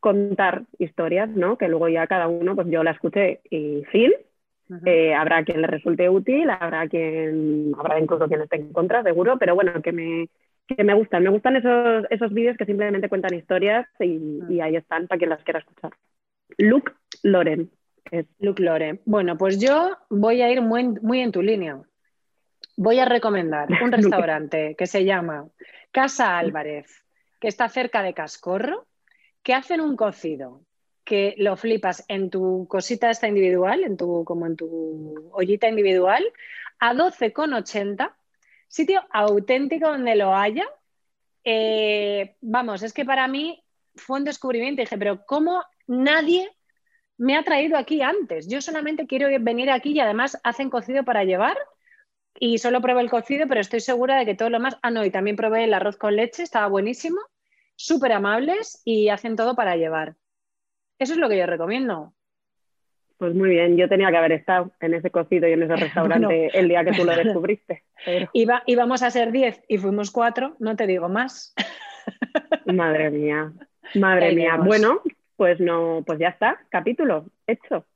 [0.00, 1.56] contar historias, ¿no?
[1.56, 4.12] Que luego ya cada uno, pues yo la escuché y fin.
[4.86, 9.38] Eh, habrá quien le resulte útil, habrá quien, habrá incluso quien esté en contra, seguro,
[9.38, 10.28] pero bueno, que me,
[10.66, 11.22] que me gustan.
[11.22, 15.30] Me gustan esos, esos vídeos que simplemente cuentan historias y, y, ahí están para quien
[15.30, 15.92] las quiera escuchar.
[16.58, 16.92] Luke
[17.22, 17.70] Loren.
[18.10, 18.26] Es.
[18.38, 19.00] Luke Loren.
[19.04, 21.80] Bueno, pues yo voy a ir muy, muy en tu línea.
[22.76, 25.48] Voy a recomendar un restaurante que se llama
[25.90, 27.04] Casa Álvarez,
[27.40, 28.86] que está cerca de Cascorro,
[29.42, 30.62] que hacen un cocido
[31.04, 36.24] que lo flipas en tu cosita esta individual, en tu, como en tu ollita individual,
[36.78, 38.10] a 12,80
[38.68, 40.66] sitio auténtico donde lo haya.
[41.44, 43.62] Eh, vamos, es que para mí
[43.94, 44.82] fue un descubrimiento.
[44.82, 46.50] Dije, pero ¿cómo nadie
[47.16, 48.48] me ha traído aquí antes?
[48.48, 51.56] Yo solamente quiero venir aquí y además hacen cocido para llevar.
[52.36, 54.76] Y solo probé el cocido, pero estoy segura de que todo lo más.
[54.82, 57.20] Ah, no, y también probé el arroz con leche, estaba buenísimo.
[57.76, 60.16] Súper amables y hacen todo para llevar.
[60.98, 62.14] Eso es lo que yo recomiendo.
[63.18, 66.50] Pues muy bien, yo tenía que haber estado en ese cocido y en ese restaurante
[66.58, 67.84] el día que tú lo descubriste.
[68.32, 71.54] Iba, íbamos a ser 10 y fuimos cuatro, no te digo más.
[72.66, 73.52] Madre mía,
[73.94, 74.56] madre mía.
[74.56, 75.00] Bueno,
[75.36, 77.86] pues no, pues ya está, capítulo hecho.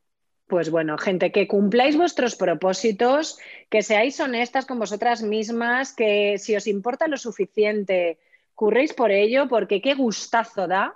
[0.47, 3.39] Pues bueno, gente, que cumpláis vuestros propósitos,
[3.69, 8.19] que seáis honestas con vosotras mismas, que si os importa lo suficiente,
[8.55, 10.95] curréis por ello, porque qué gustazo da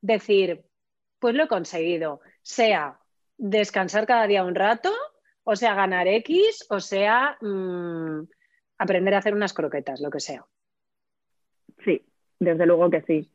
[0.00, 0.62] decir,
[1.18, 2.98] pues lo he conseguido, sea
[3.36, 4.90] descansar cada día un rato,
[5.44, 8.22] o sea, ganar X, o sea, mm,
[8.78, 10.44] aprender a hacer unas croquetas, lo que sea.
[11.84, 12.02] Sí,
[12.38, 13.30] desde luego que sí.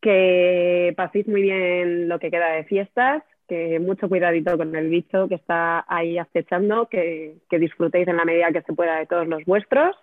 [0.00, 5.28] Que paséis muy bien lo que queda de fiestas, que mucho cuidadito con el bicho
[5.28, 9.26] que está ahí acechando, que, que disfrutéis en la medida que se pueda de todos
[9.26, 9.96] los vuestros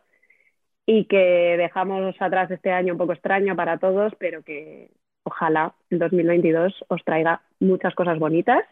[0.86, 4.92] y que dejamos atrás este año un poco extraño para todos, pero que
[5.24, 8.64] ojalá el 2022 os traiga muchas cosas bonitas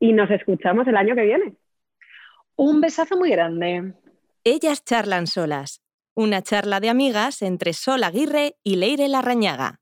[0.00, 1.56] y nos escuchamos el año que viene.
[2.56, 3.94] Un besazo muy grande.
[4.44, 5.80] Ellas charlan solas.
[6.14, 9.80] Una charla de amigas entre Sol Aguirre y Leire Larrañaga.